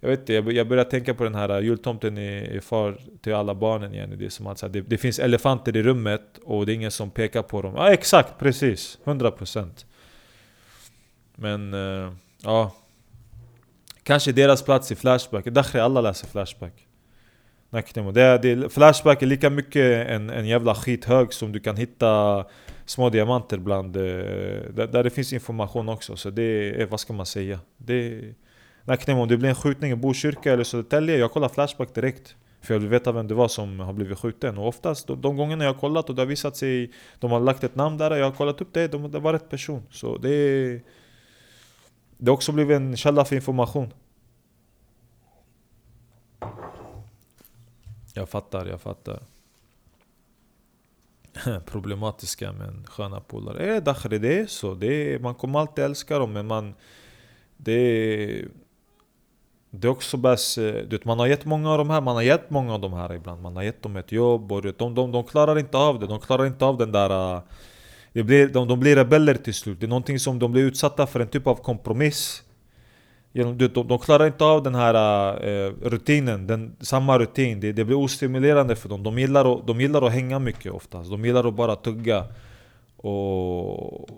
jag 0.00 0.08
vet 0.08 0.18
inte, 0.18 0.32
jag 0.32 0.68
börjar 0.68 0.84
tänka 0.84 1.14
på 1.14 1.24
den 1.24 1.34
här 1.34 1.60
jultomten 1.60 2.18
är 2.18 2.60
far 2.60 2.98
till 3.20 3.34
alla 3.34 3.54
barnen 3.54 3.94
igen. 3.94 4.14
Det, 4.18 4.24
är 4.24 4.28
som 4.28 4.46
att, 4.46 4.72
det, 4.72 4.80
det 4.80 4.98
finns 4.98 5.18
elefanter 5.18 5.76
i 5.76 5.82
rummet 5.82 6.38
och 6.44 6.66
det 6.66 6.72
är 6.72 6.74
ingen 6.74 6.90
som 6.90 7.10
pekar 7.10 7.42
på 7.42 7.62
dem. 7.62 7.74
Ja 7.76 7.92
exakt, 7.92 8.38
precis. 8.38 8.98
100% 9.04 9.86
Men, 11.34 11.74
uh, 11.74 12.12
ja. 12.42 12.72
Kanske 14.06 14.32
deras 14.32 14.62
plats 14.62 14.92
i 14.92 14.94
Flashback. 14.94 15.44
Dakhri, 15.44 15.80
alla 15.80 16.00
läser 16.00 16.26
Flashback. 16.26 16.86
Det, 18.14 18.38
det, 18.38 18.72
flashback 18.72 19.22
är 19.22 19.26
lika 19.26 19.50
mycket 19.50 20.08
en, 20.08 20.30
en 20.30 20.46
jävla 20.46 20.74
skithög 20.74 21.32
som 21.32 21.52
du 21.52 21.60
kan 21.60 21.76
hitta 21.76 22.44
små 22.84 23.10
diamanter 23.10 23.58
bland, 23.58 23.96
eh, 23.96 24.02
där, 24.02 24.86
där 24.86 25.04
det 25.04 25.10
finns 25.10 25.32
information 25.32 25.88
också. 25.88 26.16
Så 26.16 26.30
det 26.30 26.42
är, 26.82 26.86
vad 26.86 27.00
ska 27.00 27.12
man 27.12 27.26
säga? 27.26 27.60
Det 27.76 28.22
Naknemo, 28.84 29.22
om 29.22 29.28
det 29.28 29.36
blir 29.36 29.48
en 29.48 29.54
skjutning 29.54 29.92
i 29.92 29.96
Botkyrka 29.96 30.52
eller 30.52 30.64
Södertälje, 30.64 31.16
jag 31.16 31.32
kollar 31.32 31.48
Flashback 31.48 31.94
direkt. 31.94 32.36
För 32.62 32.74
jag 32.74 32.80
vill 32.80 32.88
veta 32.88 33.12
vem 33.12 33.28
det 33.28 33.34
var 33.34 33.48
som 33.48 33.80
har 33.80 33.92
blivit 33.92 34.18
skjuten. 34.18 34.58
Och 34.58 34.68
oftast, 34.68 35.06
de, 35.06 35.20
de 35.20 35.36
gångerna 35.36 35.64
jag 35.64 35.72
har 35.72 35.80
kollat 35.80 36.08
och 36.08 36.14
det 36.14 36.22
har 36.22 36.26
visat 36.26 36.56
sig, 36.56 36.90
de 37.18 37.30
har 37.30 37.40
lagt 37.40 37.64
ett 37.64 37.74
namn 37.74 37.98
där, 37.98 38.16
jag 38.16 38.24
har 38.24 38.32
kollat 38.32 38.60
upp 38.60 38.72
det, 38.72 38.88
de, 38.88 39.10
det 39.10 39.18
var 39.18 39.32
rätt 39.32 39.50
person. 39.50 39.82
Så 39.90 40.16
det 40.16 40.30
är... 40.30 40.80
Det 42.18 42.30
har 42.30 42.34
också 42.34 42.52
blivit 42.52 42.76
en 42.76 42.96
källa 42.96 43.24
för 43.24 43.36
information. 43.36 43.92
Jag 48.14 48.28
fattar, 48.28 48.66
jag 48.66 48.80
fattar. 48.80 49.22
problematiska 51.66 52.52
men 52.52 52.86
sköna 52.86 53.20
polare. 53.20 53.76
Eh, 53.76 53.82
Dakhri, 53.82 54.18
det 54.18 54.38
är 54.38 54.46
så. 54.46 54.74
Det 54.74 55.14
är, 55.14 55.18
man 55.18 55.34
kommer 55.34 55.58
alltid 55.58 55.84
älska 55.84 56.18
dem 56.18 56.32
men 56.32 56.46
man... 56.46 56.74
Det 57.56 57.72
är... 57.72 58.48
Det 59.70 59.88
är 59.88 59.92
också 59.92 60.16
bäst, 60.16 60.58
eh, 60.58 60.64
Du 60.64 60.88
vet, 60.90 61.04
man 61.04 61.18
har 61.18 61.26
gett 61.26 61.44
många 61.44 61.70
av 61.70 61.78
de 61.78 61.90
här, 61.90 62.00
man 62.00 62.14
har 62.14 62.22
gett 62.22 62.50
många 62.50 62.74
av 62.74 62.80
de 62.80 62.92
här 62.92 63.14
ibland. 63.14 63.42
Man 63.42 63.56
har 63.56 63.62
gett 63.62 63.82
dem 63.82 63.96
ett 63.96 64.12
jobb 64.12 64.52
och 64.52 64.62
de, 64.62 64.94
de, 64.94 65.12
de 65.12 65.24
klarar 65.24 65.58
inte 65.58 65.76
av 65.76 66.00
det. 66.00 66.06
De 66.06 66.20
klarar 66.20 66.46
inte 66.46 66.64
av 66.64 66.78
den 66.78 66.92
där... 66.92 67.34
Eh, 67.36 67.42
det 68.16 68.24
blir, 68.24 68.48
de, 68.48 68.68
de 68.68 68.80
blir 68.80 68.96
rebeller 68.96 69.34
till 69.34 69.54
slut. 69.54 69.80
Det 69.80 69.86
är 69.86 69.88
någonting 69.88 70.18
som 70.18 70.38
de 70.38 70.52
blir 70.52 70.62
utsatta 70.62 71.06
för 71.06 71.20
en 71.20 71.28
typ 71.28 71.46
av 71.46 71.54
kompromiss. 71.54 72.42
De, 73.32 73.58
de, 73.58 73.68
de 73.68 73.98
klarar 73.98 74.26
inte 74.26 74.44
av 74.44 74.62
den 74.62 74.74
här 74.74 74.94
uh, 75.48 75.72
rutinen, 75.82 76.46
den, 76.46 76.76
samma 76.80 77.18
rutin. 77.18 77.60
Det, 77.60 77.72
det, 77.72 77.84
blir 77.84 77.96
ostimulerande 77.96 78.76
för 78.76 78.88
dem. 78.88 79.02
De 79.02 79.18
gillar, 79.18 79.54
att, 79.54 79.66
de 79.66 79.80
gillar 79.80 80.02
att 80.02 80.12
hänga 80.12 80.38
mycket 80.38 80.72
oftast. 80.72 81.10
De 81.10 81.24
gillar 81.24 81.48
att 81.48 81.54
bara 81.54 81.76
tugga. 81.76 82.24
Och, 82.96 84.08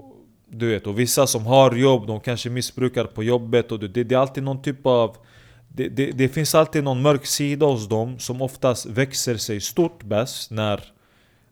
du 0.48 0.68
vet, 0.68 0.86
och 0.86 0.98
vissa 0.98 1.26
som 1.26 1.46
har 1.46 1.74
jobb, 1.74 2.06
de 2.06 2.20
kanske 2.20 2.50
missbrukar 2.50 3.04
på 3.04 3.22
jobbet. 3.22 3.72
Och 3.72 3.78
det, 3.78 4.04
det 4.04 4.14
är 4.14 4.18
alltid 4.18 4.42
någon 4.42 4.62
typ 4.62 4.86
av... 4.86 5.16
Det, 5.68 5.88
det, 5.88 6.10
det 6.10 6.28
finns 6.28 6.54
alltid 6.54 6.84
någon 6.84 7.02
mörk 7.02 7.26
sida 7.26 7.66
hos 7.66 7.88
dem 7.88 8.18
som 8.18 8.42
oftast 8.42 8.86
växer 8.86 9.36
sig 9.36 9.60
stort 9.60 10.04
bäst 10.04 10.50
när 10.50 10.97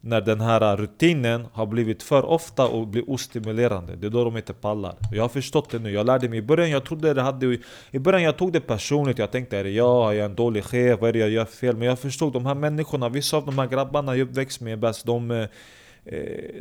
när 0.07 0.21
den 0.21 0.40
här 0.40 0.77
rutinen 0.77 1.47
har 1.53 1.66
blivit 1.66 2.03
för 2.03 2.25
ofta 2.25 2.66
och 2.66 2.87
blir 2.87 3.11
ostimulerande. 3.11 3.97
Det 3.97 4.07
är 4.07 4.11
då 4.11 4.25
de 4.25 4.37
inte 4.37 4.55
pallar. 4.55 4.95
Jag 5.12 5.25
har 5.25 5.29
förstått 5.29 5.71
det 5.71 5.79
nu. 5.79 5.90
Jag 5.90 6.07
lärde 6.07 6.29
mig 6.29 6.38
i 6.38 6.42
början, 6.42 6.71
jag 6.71 6.85
trodde 6.85 7.14
det 7.14 7.23
hade... 7.23 7.59
I 7.90 7.99
början 7.99 8.23
jag 8.23 8.37
tog 8.37 8.53
det 8.53 8.61
personligt. 8.61 9.19
Jag 9.19 9.31
tänkte 9.31 9.59
är 9.59 9.64
det 9.64 9.71
jag? 9.71 10.12
Är 10.12 10.16
jag 10.16 10.25
en 10.25 10.35
dålig 10.35 10.64
chef? 10.64 11.01
Vad 11.01 11.09
är 11.09 11.12
det 11.12 11.19
jag 11.19 11.31
gör 11.31 11.45
fel? 11.45 11.77
Men 11.77 11.88
jag 11.88 11.99
förstod 11.99 12.33
de 12.33 12.47
här 12.47 12.55
människorna, 12.55 13.09
vissa 13.09 13.37
av 13.37 13.47
de 13.47 13.59
här 13.59 13.66
grabbarna 13.66 14.16
jag 14.16 14.29
uppväxt 14.29 14.61
med 14.61 14.79
bäst, 14.79 15.07
de, 15.07 15.31
eh, 15.31 15.47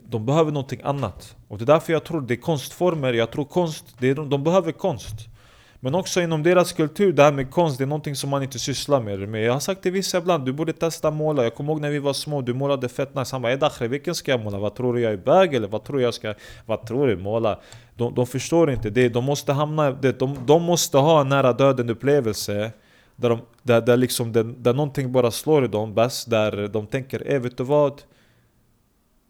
de 0.04 0.26
behöver 0.26 0.52
någonting 0.52 0.82
annat. 0.84 1.36
Och 1.48 1.58
det 1.58 1.64
är 1.64 1.66
därför 1.66 1.94
jag 1.94 2.04
tror 2.04 2.22
det 2.22 2.34
är 2.34 2.42
konstformer. 2.42 3.14
Jag 3.14 3.32
tror 3.32 3.46
konst, 3.46 3.96
det 4.00 4.10
är, 4.10 4.16
de 4.16 4.44
behöver 4.44 4.72
konst. 4.72 5.35
Men 5.80 5.96
också 5.96 6.22
inom 6.22 6.44
deras 6.44 6.74
kultur, 6.74 7.14
det 7.14 7.24
här 7.24 7.32
med 7.32 7.52
konst, 7.52 7.78
det 7.78 7.84
är 7.84 7.86
någonting 7.86 8.16
som 8.16 8.30
man 8.30 8.44
inte 8.44 8.60
sysslar 8.60 9.02
med. 9.02 9.30
Men 9.30 9.42
jag 9.42 9.54
har 9.54 9.60
sagt 9.60 9.82
till 9.82 9.92
vissa 9.92 10.18
ibland, 10.18 10.46
du 10.46 10.54
borde 10.54 10.74
testa 10.74 11.12
måla. 11.12 11.44
Jag 11.44 11.56
kommer 11.56 11.74
ihåg 11.74 11.82
när 11.82 11.90
vi 11.90 12.00
var 12.00 12.14
små, 12.14 12.42
du 12.42 12.54
målade 12.54 12.90
fett 12.90 13.16
nice. 13.16 13.36
Han 13.36 13.42
bara 13.42 13.56
Dakhri, 13.56 13.88
vilken 13.88 14.16
ska 14.16 14.32
jag 14.32 14.44
måla? 14.44 14.58
Vad 14.58 14.76
tror 14.76 14.94
du 14.94 15.02
jag 15.02 15.14
är 15.14 15.18
bög 15.18 15.54
eller 15.54 15.68
vad 15.68 15.84
tror 15.84 16.02
jag 16.02 16.14
ska... 16.14 16.34
Vad 16.66 16.88
tror 16.88 17.08
du? 17.08 17.18
Måla? 17.18 17.60
De, 17.96 18.16
de 18.16 18.28
förstår 18.28 18.72
inte 18.72 18.90
det. 18.90 19.10
De 19.10 19.24
måste 19.24 19.54
hamna... 19.54 19.92
Det, 19.92 20.20
de, 20.20 20.38
de 20.46 20.64
måste 20.64 20.98
ha 20.98 21.22
en 21.22 21.30
nära 21.30 21.54
döden 21.54 21.90
upplevelse. 21.90 22.72
Där, 23.16 23.30
de, 23.30 23.40
där, 23.64 23.82
där, 23.82 23.98
liksom, 23.98 24.32
där, 24.32 24.44
där 24.44 24.74
någonting 24.74 25.12
bara 25.12 25.32
slår 25.32 25.66
i 25.66 25.68
dem 25.68 25.94
bäst. 25.94 26.30
Där 26.30 26.68
de 26.68 26.88
tänker, 26.88 27.32
eh 27.34 27.40
vet 27.40 27.58
du 27.58 27.64
vad? 27.64 28.02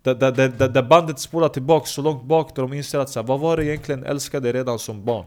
Där, 0.02 0.16
där, 0.16 0.32
där, 0.32 0.70
där 0.70 0.84
bandet 0.84 1.20
spolar 1.20 1.50
tillbaka 1.50 1.86
så 1.86 2.02
långt 2.02 2.24
bak 2.24 2.56
där 2.56 2.62
de 2.62 2.74
inser 2.74 3.00
att 3.00 3.10
så 3.10 3.20
här, 3.20 3.28
vad 3.28 3.40
var 3.40 3.58
det 3.58 3.66
egentligen 3.66 4.04
älskade 4.04 4.54
redan 4.54 4.80
som 4.80 5.06
barn? 5.06 5.26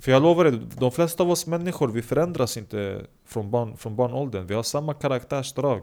För 0.00 0.12
jag 0.12 0.22
lovar 0.22 0.44
dig, 0.44 0.60
de 0.78 0.92
flesta 0.92 1.22
av 1.22 1.30
oss 1.30 1.46
människor 1.46 1.88
vi 1.88 2.02
förändras 2.02 2.56
inte 2.56 3.06
från, 3.26 3.50
barn, 3.50 3.76
från 3.76 3.96
barnåldern. 3.96 4.46
Vi 4.46 4.54
har 4.54 4.62
samma 4.62 4.94
karaktärsdrag. 4.94 5.82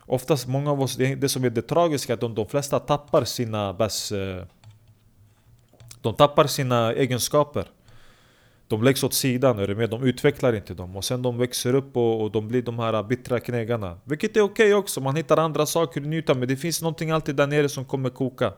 Oftast, 0.00 0.46
många 0.46 0.70
av 0.70 0.82
oss, 0.82 0.96
det, 0.96 1.14
det 1.14 1.28
som 1.28 1.44
är 1.44 1.50
det 1.50 1.62
tragiska 1.62 2.12
är 2.12 2.14
att 2.14 2.20
de, 2.20 2.34
de 2.34 2.46
flesta 2.46 2.78
tappar 2.78 3.24
sina 3.24 3.72
bäst... 3.72 4.12
Eh, 4.12 4.44
de 6.02 6.14
tappar 6.14 6.46
sina 6.46 6.92
egenskaper. 6.92 7.66
De 8.68 8.82
läggs 8.82 9.04
åt 9.04 9.14
sidan, 9.14 9.58
är 9.58 9.66
du 9.66 9.74
med? 9.74 9.90
De 9.90 10.02
utvecklar 10.02 10.52
inte 10.52 10.74
dem. 10.74 10.96
Och 10.96 11.04
sen 11.04 11.22
de 11.22 11.38
växer 11.38 11.74
upp 11.74 11.96
och, 11.96 12.22
och 12.22 12.30
de 12.30 12.48
blir 12.48 12.62
de 12.62 12.78
här 12.78 13.02
bittra 13.02 13.40
knegarna. 13.40 13.98
Vilket 14.04 14.36
är 14.36 14.40
okej 14.40 14.66
okay 14.66 14.74
också, 14.74 15.00
man 15.00 15.16
hittar 15.16 15.36
andra 15.36 15.66
saker 15.66 16.00
att 16.00 16.06
njuta 16.06 16.34
Men 16.34 16.48
det 16.48 16.56
finns 16.56 16.82
någonting 16.82 17.10
alltid 17.10 17.36
där 17.36 17.46
nere 17.46 17.68
som 17.68 17.84
kommer 17.84 18.10
koka. 18.10 18.52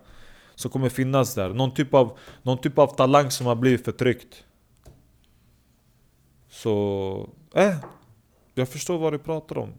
Som 0.55 0.71
kommer 0.71 0.89
finnas 0.89 1.35
där. 1.35 1.49
Någon 1.49 1.75
typ 1.75 1.95
av, 1.95 2.19
någon 2.43 2.59
typ 2.59 2.79
av 2.79 2.97
talang 2.97 3.31
som 3.31 3.47
har 3.47 3.55
blivit 3.55 3.85
förtryckt. 3.85 4.45
Så... 6.51 7.29
Eh, 7.55 7.75
jag 8.55 8.69
förstår 8.69 8.99
vad 8.99 9.13
du 9.13 9.19
pratar 9.19 9.59
om. 9.59 9.73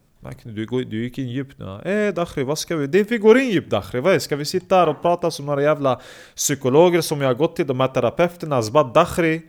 Du, 0.44 0.66
du 0.66 1.04
gick 1.04 1.18
in 1.18 1.30
djupt 1.30 1.60
nu. 1.60 1.82
Eh 1.82 2.14
Dakhri, 2.14 2.44
vad 2.44 2.58
ska 2.58 2.76
vi... 2.76 2.88
Det 2.88 3.12
vi 3.12 3.18
går 3.18 3.38
in 3.38 3.50
djupt 3.50 3.70
Dakhri, 3.70 4.00
vad 4.00 4.14
är 4.14 4.20
Ska 4.20 4.36
vi 4.36 4.46
sitta 4.46 4.76
här 4.76 4.90
och 4.90 5.02
prata 5.02 5.32
som 5.32 5.46
några 5.46 5.62
jävla 5.62 6.02
psykologer 6.36 7.02
som 7.02 7.22
jag 7.22 7.30
har 7.30 7.34
gått 7.34 7.56
till? 7.56 7.68
De 7.68 7.80
här 7.80 7.88
terapeuterna, 7.88 8.62
Zbat 8.62 8.94
Dakhri 8.94 9.42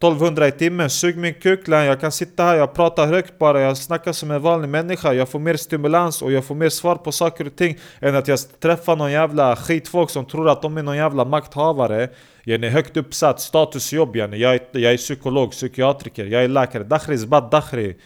1200 0.00 0.48
i 0.48 0.52
timmen, 0.52 0.90
sug 0.90 1.16
min 1.16 1.34
kuk 1.34 1.68
Jag 1.68 2.00
kan 2.00 2.12
sitta 2.12 2.42
här, 2.44 2.56
jag 2.56 2.74
pratar 2.74 3.06
högt 3.06 3.38
bara, 3.38 3.60
jag 3.60 3.76
snackar 3.76 4.12
som 4.12 4.30
en 4.30 4.42
vanlig 4.42 4.68
människa. 4.68 5.12
Jag 5.12 5.28
får 5.28 5.38
mer 5.38 5.56
stimulans 5.56 6.22
och 6.22 6.32
jag 6.32 6.44
får 6.44 6.54
mer 6.54 6.68
svar 6.68 6.96
på 6.96 7.12
saker 7.12 7.46
och 7.46 7.56
ting 7.56 7.78
Än 8.00 8.16
att 8.16 8.28
jag 8.28 8.38
träffar 8.60 8.96
någon 8.96 9.12
jävla 9.12 9.56
skitfolk 9.56 10.10
som 10.10 10.24
tror 10.24 10.48
att 10.48 10.62
de 10.62 10.76
är 10.76 10.82
någon 10.82 10.96
jävla 10.96 11.24
makthavare. 11.24 12.08
Jag 12.44 12.64
är 12.64 12.70
högt 12.70 12.96
uppsatt, 12.96 13.40
statusjobb 13.40 14.16
yani. 14.16 14.36
jag, 14.36 14.54
är, 14.54 14.60
jag 14.72 14.92
är 14.92 14.96
psykolog, 14.96 15.50
psykiatriker, 15.50 16.24
jag 16.24 16.44
är 16.44 16.48
läkare. 16.48 16.84
Dakhri, 16.84 17.18
Zbat 17.18 17.50
dakhri. 17.50 17.96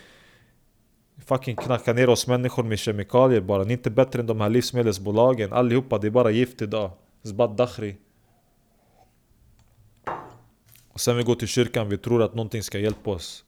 Fucking 1.27 1.57
knacka 1.57 1.93
ner 1.93 2.09
oss 2.09 2.27
människor 2.27 2.63
med 2.63 2.79
kemikalier 2.79 3.41
bara. 3.41 3.63
Ni 3.63 3.69
är 3.69 3.77
inte 3.77 3.91
bättre 3.91 4.21
än 4.21 4.27
de 4.27 4.41
här 4.41 4.51
livsmedelsbolagen. 4.51 5.53
Allihopa, 5.53 5.99
det 5.99 6.07
är 6.07 6.11
bara 6.11 6.31
gift 6.31 6.63
idag. 6.63 6.91
Zbad 7.25 7.57
dakhri 7.57 7.97
och 10.95 11.01
sen 11.01 11.17
vi 11.17 11.23
går 11.23 11.35
till 11.35 11.49
kyrkan, 11.49 11.89
vi 11.89 11.99
tror 11.99 12.23
att 12.23 12.35
någonting 12.35 12.63
ska 12.63 12.79
hjälpa 12.79 13.11
oss. 13.11 13.45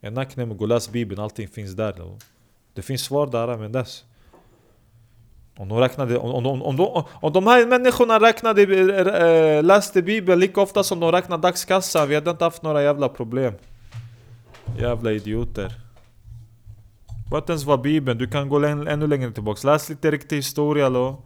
En 0.00 0.18
aknem, 0.18 0.56
gå 0.56 0.64
och 0.64 0.68
läs 0.68 0.90
bibeln, 0.90 1.20
allting 1.20 1.48
finns 1.48 1.72
där. 1.72 2.16
Det 2.74 2.82
finns 2.82 3.02
svar 3.02 3.26
där 3.26 3.56
men 3.56 3.72
dess. 3.72 4.04
Om 5.56 5.68
de, 5.68 5.78
räknade, 5.78 6.18
om, 6.18 6.46
om, 6.46 6.62
om, 6.62 6.76
de, 6.76 7.04
om 7.20 7.32
de 7.32 7.46
här 7.46 7.66
människorna 7.66 8.20
räknade, 8.20 8.62
äh, 8.62 9.64
läste 9.64 10.02
bibeln 10.02 10.40
lika 10.40 10.60
ofta 10.60 10.82
som 10.82 11.00
de 11.00 11.12
räknade 11.12 11.42
dagskassan, 11.42 12.08
vi 12.08 12.14
hade 12.14 12.30
inte 12.30 12.44
haft 12.44 12.62
några 12.62 12.82
jävla 12.82 13.08
problem. 13.08 13.54
Jävla 14.78 15.12
idioter. 15.12 15.72
Vad 17.30 17.42
inte 17.42 17.52
ens 17.52 17.64
var 17.64 17.78
bibeln, 17.78 18.18
du 18.18 18.28
kan 18.28 18.48
gå 18.48 18.64
ännu 18.64 19.06
längre 19.06 19.32
tillbaks. 19.32 19.64
Läs 19.64 19.88
lite 19.88 20.10
riktig 20.10 20.36
historia 20.36 20.90
då. 20.90 21.22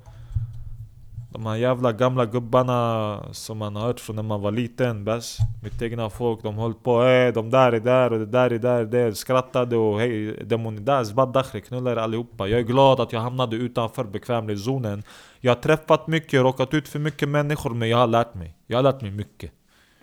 De 1.33 1.47
här 1.47 1.57
jävla 1.57 1.93
gamla 1.93 2.27
gubbarna 2.27 3.21
som 3.33 3.59
man 3.59 3.77
har 3.77 3.87
hört 3.87 4.01
från 4.01 4.17
när 4.17 4.23
man 4.23 4.41
var 4.41 4.51
liten 4.51 5.05
bäst 5.05 5.39
Mitt 5.63 5.83
egna 5.83 6.11
folk, 6.11 6.43
de 6.43 6.55
höll 6.55 6.75
på 6.75 7.05
eh, 7.05 7.33
de 7.33 7.51
där 7.51 7.73
är 7.73 7.81
där 7.81 8.13
och 8.13 8.19
det 8.19 8.27
där 8.27 8.51
är 8.51 8.59
där, 8.59 8.85
det 8.85 9.15
skrattade 9.15 9.77
och 9.77 10.01
hej, 10.01 10.45
demon 10.45 10.85
där, 10.85 11.05
zbad 11.05 11.47
knullar 11.67 11.97
allihopa. 11.97 12.49
Jag 12.49 12.61
är 12.61 12.65
glad 12.65 13.01
att 13.01 13.13
jag 13.13 13.21
hamnade 13.21 13.57
utanför 13.57 14.05
bekvämlighetszonen 14.05 15.03
Jag 15.41 15.55
har 15.55 15.63
träffat 15.63 16.07
mycket, 16.07 16.41
råkat 16.41 16.75
ut 16.75 16.89
för 16.89 16.99
mycket 16.99 17.29
människor 17.29 17.71
men 17.71 17.89
jag 17.89 17.99
har 17.99 18.07
lärt 18.07 18.35
mig. 18.35 18.57
Jag 18.67 18.79
har 18.79 18.83
lärt 18.83 19.01
mig 19.01 19.11
mycket. 19.11 19.53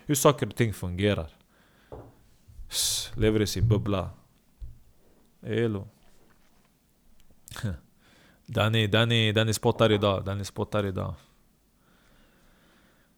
Hur 0.06 0.14
saker 0.14 0.46
och 0.46 0.56
ting 0.56 0.74
fungerar. 0.74 1.28
Lever 3.16 3.42
i 3.42 3.46
sin 3.46 3.68
bubbla. 3.68 4.10
Elo. 5.42 5.88
Danny, 8.52 8.86
Danny, 8.86 9.32
Danny 9.32 9.52
spottar 9.52 9.92
idag, 9.92 10.24
Danny 10.24 10.44
spottar 10.44 10.86
idag. 10.86 11.14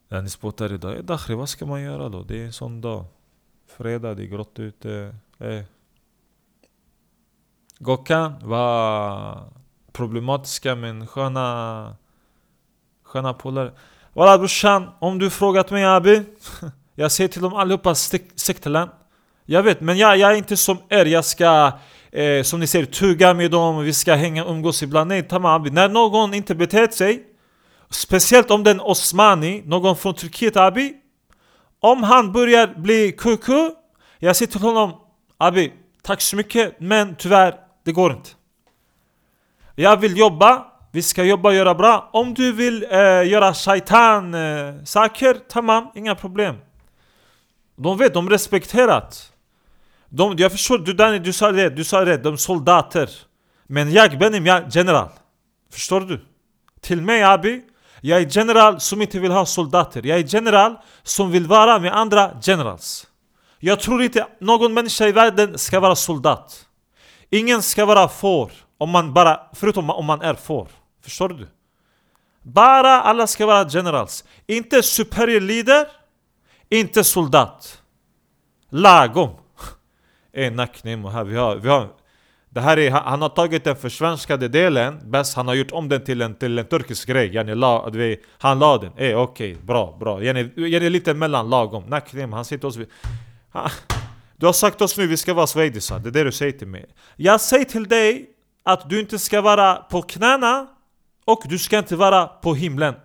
Danny 0.07 0.29
spottar 0.29 0.73
idag. 0.73 0.97
Eh, 0.97 1.03
Dakhri, 1.03 1.35
vad 1.35 1.49
ska 1.49 1.65
man 1.65 1.81
göra 1.81 2.09
då? 2.09 2.23
Det 2.23 2.41
är 2.41 2.45
en 2.45 2.53
sån 2.53 2.81
dag. 2.81 3.05
Fredag, 3.67 4.13
det 4.13 4.23
är 4.23 4.27
grått 4.27 4.59
ute. 4.59 5.15
Eh. 5.39 5.63
Gokan 7.79 8.33
var 8.43 9.43
problematiska 9.91 10.75
men 10.75 11.07
sköna... 11.07 11.95
Sköna 13.03 13.33
polare. 13.33 13.71
Walla 14.13 14.37
brorsan, 14.37 14.89
om 14.99 15.19
du 15.19 15.29
frågat 15.29 15.71
mig 15.71 15.85
Abi 15.85 16.23
Jag 16.95 17.11
säger 17.11 17.27
till 17.27 17.41
dem 17.41 17.53
allihopa, 17.53 17.95
stick 17.95 18.61
till 18.61 18.73
den 18.73 18.89
Jag 19.45 19.63
vet, 19.63 19.81
men 19.81 19.97
jag, 19.97 20.17
jag 20.17 20.31
är 20.31 20.35
inte 20.35 20.57
som 20.57 20.77
er, 20.89 21.05
jag 21.05 21.25
ska 21.25 21.71
eh, 22.13 22.43
som 22.43 22.59
ni 22.59 22.67
ser, 22.67 22.85
tugga 22.85 23.33
med 23.33 23.51
dem, 23.51 23.83
vi 23.83 23.93
ska 23.93 24.13
hänga 24.13 24.43
och 24.43 24.51
umgås 24.51 24.83
ibland. 24.83 25.07
Nej, 25.07 25.27
tamam. 25.27 25.63
När 25.63 25.89
någon 25.89 26.33
inte 26.33 26.55
betett 26.55 26.93
sig, 26.93 27.23
speciellt 27.89 28.51
om 28.51 28.63
den 28.63 28.81
Osmani, 28.81 29.63
någon 29.65 29.97
från 29.97 30.13
Turkiet 30.13 30.57
Abi, 30.57 30.93
om 31.79 32.03
han 32.03 32.31
börjar 32.31 32.67
bli 32.77 33.11
kuku, 33.11 33.69
jag 34.19 34.35
säger 34.35 34.51
till 34.51 34.61
honom 34.61 34.93
Abi, 35.37 35.73
tack 36.01 36.21
så 36.21 36.35
mycket, 36.35 36.79
men 36.79 37.15
tyvärr, 37.15 37.55
det 37.85 37.91
går 37.91 38.11
inte. 38.11 38.29
Jag 39.75 39.97
vill 39.97 40.17
jobba, 40.17 40.65
vi 40.91 41.01
ska 41.01 41.23
jobba 41.23 41.49
och 41.49 41.55
göra 41.55 41.75
bra. 41.75 42.09
Om 42.13 42.33
du 42.33 42.51
vill 42.51 42.83
eh, 42.83 42.99
göra 43.29 43.53
shaitan 43.53 44.33
eh, 44.33 44.83
saker, 44.83 45.33
tamam, 45.49 45.87
inga 45.95 46.15
problem. 46.15 46.55
De 47.75 47.97
vet, 47.97 48.13
de 48.13 48.29
respekterat. 48.29 49.32
De, 50.15 50.35
jag 50.37 50.51
förstår, 50.51 50.77
du 50.77 50.93
Danny, 50.93 51.19
du 51.19 51.33
sa 51.33 51.51
det, 51.51 51.69
du 51.69 51.83
sa 51.83 52.05
det, 52.05 52.17
de 52.17 52.37
soldater. 52.37 53.09
Men 53.67 53.91
jag 53.91 54.17
benim, 54.17 54.45
jag 54.45 54.63
general. 54.69 55.09
Förstår 55.71 56.01
du? 56.01 56.25
Till 56.81 57.01
mig 57.01 57.23
Abi, 57.23 57.61
jag 58.01 58.21
är 58.21 58.37
general 58.37 58.79
som 58.79 59.01
inte 59.01 59.19
vill 59.19 59.31
ha 59.31 59.45
soldater. 59.45 60.05
Jag 60.05 60.19
är 60.19 60.23
general 60.23 60.75
som 61.03 61.31
vill 61.31 61.47
vara 61.47 61.79
med 61.79 61.95
andra 61.95 62.31
generals. 62.41 63.07
Jag 63.59 63.79
tror 63.79 64.03
inte 64.03 64.27
någon 64.39 64.73
människa 64.73 65.07
i 65.07 65.11
världen 65.11 65.57
ska 65.57 65.79
vara 65.79 65.95
soldat. 65.95 66.65
Ingen 67.29 67.61
ska 67.61 67.85
vara 67.85 68.07
får, 68.07 68.51
om 68.77 68.89
man 68.89 69.13
bara, 69.13 69.39
förutom 69.53 69.89
om 69.89 70.05
man 70.05 70.21
är 70.21 70.33
får. 70.33 70.67
Förstår 71.03 71.29
du? 71.29 71.47
Bara 72.41 73.01
alla 73.01 73.27
ska 73.27 73.45
vara 73.45 73.69
generals. 73.69 74.23
Inte 74.47 74.83
superior 74.83 75.41
leader, 75.41 75.87
inte 76.69 77.03
soldat. 77.03 77.81
Lagom 78.69 79.42
är 80.33 80.51
Nacknim 80.51 81.05
och 81.05 81.11
här 81.11 81.23
vi 81.23 81.35
har, 81.35 81.55
vi 81.55 81.69
har 81.69 81.87
det 82.53 82.61
här 82.61 82.79
är, 82.79 82.91
han 82.91 83.21
har 83.21 83.29
tagit 83.29 83.63
den 83.63 83.75
försvenskade 83.75 84.47
delen, 84.47 84.99
bäst 85.11 85.35
han 85.35 85.47
har 85.47 85.55
gjort 85.55 85.71
om 85.71 85.89
den 85.89 86.03
till 86.03 86.21
en, 86.21 86.35
till 86.35 86.59
en 86.59 86.65
turkisk 86.65 87.07
grej. 87.07 87.35
Yani 87.35 87.55
la, 87.55 87.89
vi, 87.89 88.17
han 88.37 88.59
la 88.59 88.77
den, 88.77 88.91
eh, 88.97 88.97
okej, 88.97 89.51
okay, 89.51 89.55
bra, 89.65 89.97
bra. 89.99 90.23
Yani, 90.23 90.49
yani 90.55 90.89
lite 90.89 91.13
mellan 91.13 91.49
lagom. 91.49 91.83
Nacknim, 91.83 92.33
han 92.33 92.45
sitter 92.45 92.67
oss 92.67 92.75
vid... 92.75 92.87
Han, 93.51 93.69
du 94.35 94.45
har 94.45 94.53
sagt 94.53 94.81
oss 94.81 94.97
nu 94.97 95.07
vi 95.07 95.17
ska 95.17 95.33
vara 95.33 95.47
svedisar, 95.47 95.99
det 95.99 96.09
är 96.09 96.11
det 96.11 96.23
du 96.23 96.31
säger 96.31 96.51
till 96.51 96.67
mig. 96.67 96.85
Jag 97.15 97.41
säger 97.41 97.65
till 97.65 97.87
dig 97.87 98.25
att 98.63 98.89
du 98.89 98.99
inte 98.99 99.19
ska 99.19 99.41
vara 99.41 99.75
på 99.75 100.01
knäna 100.01 100.67
och 101.25 101.43
du 101.45 101.59
ska 101.59 101.77
inte 101.77 101.95
vara 101.95 102.27
på 102.27 102.55
himlen. 102.55 102.95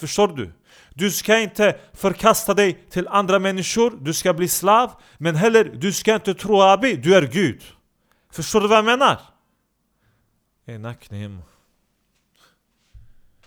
Förstår 0.00 0.28
du? 0.28 0.52
Du 0.98 1.10
ska 1.10 1.38
inte 1.38 1.78
förkasta 1.92 2.54
dig 2.54 2.86
till 2.90 3.08
andra 3.08 3.38
människor, 3.38 3.98
du 4.00 4.14
ska 4.14 4.34
bli 4.34 4.48
slav. 4.48 4.90
Men 5.18 5.34
heller, 5.34 5.64
du 5.64 5.92
ska 5.92 6.14
inte 6.14 6.34
tro 6.34 6.60
Abi, 6.60 6.96
du 6.96 7.14
är 7.14 7.22
Gud. 7.22 7.62
Förstår 8.32 8.60
du 8.60 8.68
vad 8.68 8.78
jag 8.78 8.84
menar? 8.84 9.20
Naknim. 10.78 11.42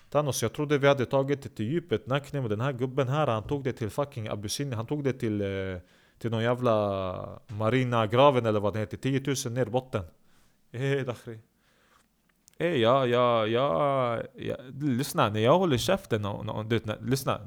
Thanos, 0.10 0.42
jag 0.42 0.54
trodde 0.54 0.78
vi 0.78 0.88
hade 0.88 1.06
tagit 1.06 1.42
det 1.42 1.50
till 1.50 1.66
djupet. 1.66 2.08
Naknim, 2.08 2.50
den 2.50 2.62
här 2.62 2.74
gubben 2.74 3.08
här, 3.08 3.28
han 3.28 3.48
tog 3.48 3.64
det 3.64 3.74
till 3.74 3.90
fucking 3.90 4.28
Abyssinien. 4.28 4.78
Han 4.78 4.86
tog 4.86 5.04
det 5.04 5.14
till, 5.14 5.42
eh, 5.42 5.48
till 6.20 6.32
någon 6.32 6.44
jävla 6.44 7.40
marina 7.48 8.08
graven 8.08 8.46
eller 8.46 8.60
vad 8.60 8.74
det 8.74 8.80
heter. 8.80 8.98
10 8.98 9.36
000 9.46 9.54
ner 9.54 9.66
botten. 9.66 10.04
Eh, 10.72 11.06
dakhri. 11.06 11.40
Ey 12.62 12.78
ja, 12.78 13.06
ja, 13.06 13.48
ja, 13.48 14.22
ja, 14.36 14.56
lyssna, 14.82 15.30
när 15.30 15.40
jag 15.40 15.60
håller 15.60 15.78
käften 15.78 16.26
och, 16.26 16.58
och, 16.58 16.66
du, 16.66 16.82
lyssna. 17.02 17.40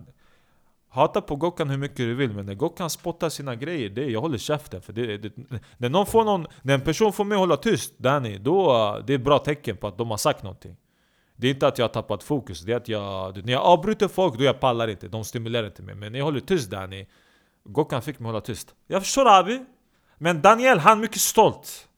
Hata 0.89 1.21
på 1.21 1.37
Gokan 1.37 1.71
hur 1.71 1.79
mycket 1.79 1.97
du 1.97 2.15
vill, 2.15 2.33
men 2.33 2.47
när 2.47 2.55
Gokan 2.55 2.91
spottar 2.91 3.29
sina 3.29 3.55
grejer, 3.55 3.91
det, 3.91 4.11
jag 4.11 4.21
håller 4.21 4.39
käften. 4.39 4.83
För 4.83 4.93
det, 4.93 5.19
det, 5.19 5.33
när, 5.79 5.89
någon 5.89 6.07
får 6.07 6.25
någon, 6.25 6.47
när 6.63 6.75
en 6.75 6.81
person 6.81 7.13
får 7.13 7.25
mig 7.25 7.37
att 7.37 7.41
hålla 7.41 7.57
tyst, 7.57 7.99
Danny, 7.99 8.39
då 8.39 8.73
det 9.07 9.13
är 9.13 9.19
ett 9.19 9.25
bra 9.25 9.39
tecken 9.39 9.77
på 9.77 9.87
att 9.87 9.99
de 9.99 10.11
har 10.11 10.17
sagt 10.17 10.43
någonting. 10.43 10.77
Det 11.37 11.47
är 11.47 11.51
inte 11.51 11.67
att 11.67 11.79
jag 11.79 11.85
har 11.85 11.93
tappat 11.93 12.23
fokus, 12.23 12.61
det 12.61 12.73
är 12.73 12.77
att 12.77 12.89
jag... 12.89 13.45
När 13.45 13.53
jag 13.53 13.63
avbryter 13.63 14.09
folk, 14.09 14.39
då 14.39 14.45
jag 14.45 14.61
pallar 14.61 14.89
inte. 14.89 15.09
De 15.09 15.25
stimulerar 15.25 15.67
inte 15.67 15.83
mig. 15.83 15.95
Men 15.95 16.13
när 16.13 16.19
jag 16.19 16.27
håller 16.27 16.41
tyst 16.41 16.71
Danny, 16.71 17.07
Gokan 17.65 18.03
fick 18.03 18.19
mig 18.19 18.29
att 18.29 18.33
hålla 18.33 18.41
tyst. 18.41 18.75
Jag 18.87 19.03
förstår 19.03 19.39
Abi. 19.39 19.65
Men 20.19 20.43
Daniel, 20.43 20.79
han 20.79 20.99
är 20.99 21.03
mycket 21.03 21.21
stolt. 21.21 21.89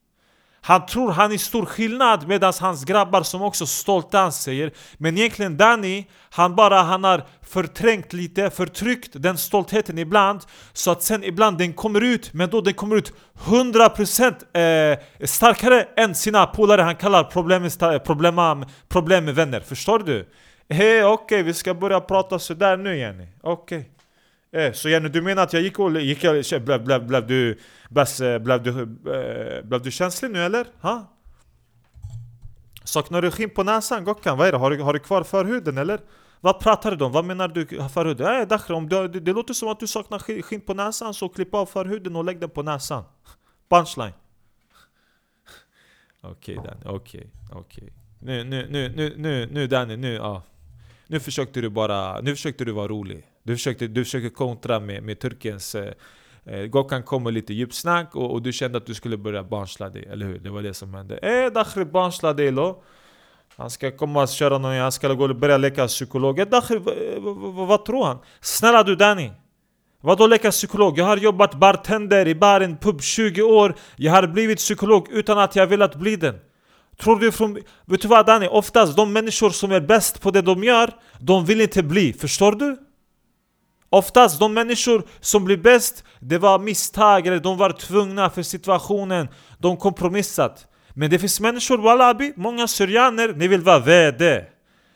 Han 0.67 0.87
tror 0.87 1.13
han 1.13 1.33
är 1.33 1.39
stor 1.39 1.65
skillnad 1.65 2.29
medan 2.29 2.53
hans 2.61 2.85
grabbar 2.85 3.23
som 3.23 3.43
också 3.43 3.67
stolta 3.67 4.31
säger 4.31 4.73
Men 4.97 5.19
egentligen 5.19 5.57
Danny, 5.57 6.05
han 6.31 6.55
bara 6.55 6.83
han 6.83 7.05
har 7.05 7.27
förträngt 7.43 8.13
lite, 8.13 8.51
förtryckt 8.51 9.11
den 9.13 9.39
stoltheten 9.39 9.99
ibland 9.99 10.41
Så 10.73 10.91
att 10.91 11.03
sen 11.03 11.25
ibland 11.25 11.59
den 11.59 11.73
kommer 11.73 12.01
ut, 12.01 12.33
men 12.33 12.51
då 12.51 12.61
den 12.61 12.75
kommer 12.75 12.97
ut 12.97 13.13
100% 13.45 14.93
eh, 14.93 15.27
starkare 15.27 15.87
än 15.97 16.15
sina 16.15 16.47
polare 16.47 16.83
han 16.83 16.97
kallar 16.97 17.25
problem, 17.25 17.65
eh, 17.65 17.99
problem, 17.99 18.65
problem 18.89 19.25
med 19.25 19.35
vänner 19.35 19.61
Förstår 19.61 19.99
du? 19.99 20.29
Hej 20.69 21.05
okej, 21.05 21.25
okay, 21.25 21.43
vi 21.43 21.55
ska 21.55 21.75
börja 21.75 22.01
prata 22.01 22.39
sådär 22.39 22.77
nu 22.77 22.97
Jenny 22.99 23.27
Okej 23.43 23.79
okay. 23.79 23.96
Eh, 24.51 24.73
så 24.73 24.89
Jenny, 24.89 25.09
du 25.09 25.23
menar 25.23 25.43
att 25.43 25.53
jag 25.53 25.63
gick 25.63 25.79
och 25.79 26.01
gick, 26.01 26.21
blev, 26.21 26.85
blev, 26.85 27.07
blev, 27.07 27.27
du, 27.27 27.59
bäst, 27.91 28.21
eh, 28.21 28.39
blev, 28.39 28.63
du, 28.63 28.81
eh, 28.81 29.65
blev 29.65 29.83
du 29.83 29.91
känslig 29.91 30.31
nu 30.31 30.43
eller? 30.43 30.67
Ha? 30.81 31.13
Saknar 32.85 33.23
du 33.23 33.31
skinn 33.31 33.51
på 33.51 33.63
näsan 33.63 34.05
Gockan? 34.05 34.39
Vad 34.39 34.49
är 34.49 34.53
det? 34.53 34.59
Har 34.59 34.71
du, 34.71 34.83
har 34.83 34.93
du 34.93 34.99
kvar 34.99 35.23
förhuden 35.23 35.79
eller? 35.79 36.01
Vad 36.41 36.61
pratar 36.61 36.97
du 36.97 37.05
om? 37.05 37.13
Vad 37.13 37.25
menar 37.25 37.49
du 37.49 37.67
förhuden? 37.67 38.27
Nej 38.27 38.47
Dakhri, 38.47 38.75
om 38.75 38.89
du, 38.89 39.09
det, 39.09 39.21
det 39.21 39.33
låter 39.33 39.55
som 39.55 39.69
att 39.69 39.81
du 39.81 39.87
saknar 39.87 40.43
skinn 40.43 40.61
på 40.61 40.75
näsan 40.75 41.15
så 41.15 41.29
klipp 41.29 41.55
av 41.55 41.67
förhuden 41.67 42.17
och 42.17 42.25
lägg 42.25 42.41
den 42.41 42.51
på 42.51 42.63
näsan 42.63 43.05
Punchline 43.69 44.13
Okej 46.21 46.59
okay, 46.59 46.71
Danny, 46.71 46.81
okej, 46.85 47.21
okay, 47.21 47.31
okej 47.61 47.85
okay. 47.85 47.91
Nu, 48.21 48.45
nu, 48.45 48.67
nu, 48.71 48.93
nu, 48.97 49.15
nu, 49.17 49.49
nu 49.53 49.67
Danny, 49.67 49.97
nu, 49.97 50.15
ja 50.15 50.43
Nu 51.07 51.21
försökte 51.21 51.61
du 51.61 51.69
bara, 51.69 52.21
nu 52.21 52.31
försökte 52.31 52.65
du 52.65 52.73
vara 52.73 52.89
rolig 52.89 53.27
du 53.47 53.57
försökte, 53.57 53.87
du 53.87 54.05
försökte 54.05 54.31
kontra 54.31 54.81
med, 54.81 55.03
med 55.03 55.21
Turkiens 55.21 55.75
eh, 55.75 55.93
eh 56.45 56.67
Gokan 56.67 57.03
kom 57.03 57.23
med 57.23 57.35
lite 57.35 57.55
djupsnack 57.55 58.17
och, 58.17 58.33
och, 58.33 58.43
du 58.43 58.53
kände 58.53 58.79
att 58.79 58.87
du 58.87 58.95
skulle 58.95 59.17
börja 59.17 59.43
barnsla 59.43 59.89
dig, 59.89 60.05
eller 60.13 60.27
hur? 60.27 60.39
Det 60.39 60.51
var 60.51 60.63
det 60.63 60.75
som 60.75 60.95
hände. 60.95 61.17
Eh 61.19 61.53
Dakhri 61.53 61.85
barnsla 61.85 62.33
dig 62.33 62.53
då. 62.53 62.83
Han 63.57 63.71
ska 63.71 63.97
komma 63.97 64.23
och 64.23 64.29
köra 64.29 64.59
någon, 64.59 64.77
han 64.77 64.93
ska 64.93 65.13
gå 65.13 65.25
och 65.25 65.37
börja 65.37 65.57
leka 65.57 65.87
psykolog. 65.87 66.39
Eh, 66.39 66.47
Dakhri, 66.47 66.79
vad 67.69 67.85
tror 67.85 68.05
han? 68.05 68.19
Snälla 68.41 68.83
du 68.83 68.97
Danny! 68.97 69.31
Vadå 70.01 70.27
leka 70.27 70.51
psykolog? 70.51 70.99
Jag 70.99 71.05
har 71.05 71.17
jobbat 71.17 71.55
bartender 71.55 72.29
i 72.29 72.35
baren 72.35 72.77
pub 72.77 73.03
20 73.03 73.43
år 73.43 73.75
Jag 73.97 74.13
har 74.13 74.27
blivit 74.27 74.59
psykolog 74.59 75.09
utan 75.11 75.39
att 75.39 75.57
jag 75.57 75.67
velat 75.67 75.95
bli 75.95 76.17
den 76.17 76.39
Tror 76.99 77.21
du 77.21 77.33
från... 77.33 77.55
Vet 77.85 78.03
du 78.03 78.09
vad 78.09 78.27
Danny? 78.27 78.47
Oftast 78.47 78.97
de 78.97 79.13
människor 79.13 79.51
som 79.51 79.73
är 79.73 79.81
bäst 79.81 80.21
på 80.23 80.31
det 80.31 80.43
de 80.43 80.65
gör 80.65 80.91
De 81.21 81.45
vill 81.45 81.61
inte 81.61 81.83
bli, 81.83 82.13
förstår 82.13 82.53
du? 82.53 82.86
Oftast 83.91 84.41
de 84.41 84.55
människor 84.55 85.03
som 85.21 85.45
blir 85.45 85.57
bäst, 85.57 86.05
det 86.21 86.39
var 86.39 86.59
misstag 86.59 87.27
eller 87.27 87.41
de 87.41 87.59
var 87.59 87.71
tvungna 87.71 88.31
för 88.31 88.43
situationen. 88.43 89.29
De 89.59 89.77
kompromissat. 89.77 90.67
Men 90.95 91.11
det 91.11 91.19
finns 91.19 91.41
människor, 91.41 91.79
wallabi, 91.79 92.33
många 92.37 92.69
syrianer, 92.69 93.33
ni 93.37 93.49
vill 93.49 93.63
vara 93.63 93.79
VD. 93.79 94.45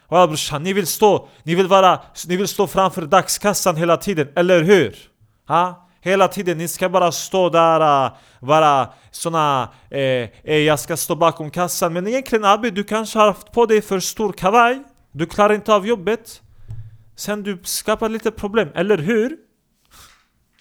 Walla 0.09 0.27
brorsan, 0.27 0.63
ni 0.63 0.73
vill 0.73 0.87
stå, 0.87 1.29
ni 1.43 1.55
vill 1.55 1.67
vara, 1.67 2.01
ni 2.29 2.37
vill 2.37 2.49
stå 2.49 2.67
framför 2.67 3.03
dagskassan 3.03 3.77
hela 3.77 3.97
tiden, 3.97 4.29
eller 4.37 4.63
hur? 4.63 4.97
Ha? 5.49 5.89
Hela 6.01 6.29
tiden, 6.29 6.59
ni 6.59 6.69
ska 6.69 6.89
bara 6.89 7.13
stå 7.13 7.49
där, 7.49 8.07
och 8.41 8.49
vara 8.49 8.89
såna 9.11 9.69
eh, 9.91 10.01
eh, 10.01 10.57
Jag 10.57 10.81
ska 10.81 10.97
stå 10.97 11.15
bakom 11.15 11.51
kassan 11.51 11.93
Men 11.93 12.07
egentligen 12.07 12.45
Abi, 12.45 12.71
du 12.71 12.85
kanske 12.85 13.19
har 13.19 13.27
haft 13.27 13.53
på 13.53 13.67
dig 13.67 13.83
för 13.83 14.01
stor 14.01 14.33
kavaj 14.33 14.83
Du 15.13 15.27
klarar 15.27 15.55
inte 15.55 15.75
av 15.75 15.87
jobbet 15.87 16.43
Sen 17.21 17.43
du 17.43 17.59
skapar 17.63 18.09
lite 18.09 18.31
problem, 18.31 18.69
eller 18.75 18.99
hur? 18.99 19.39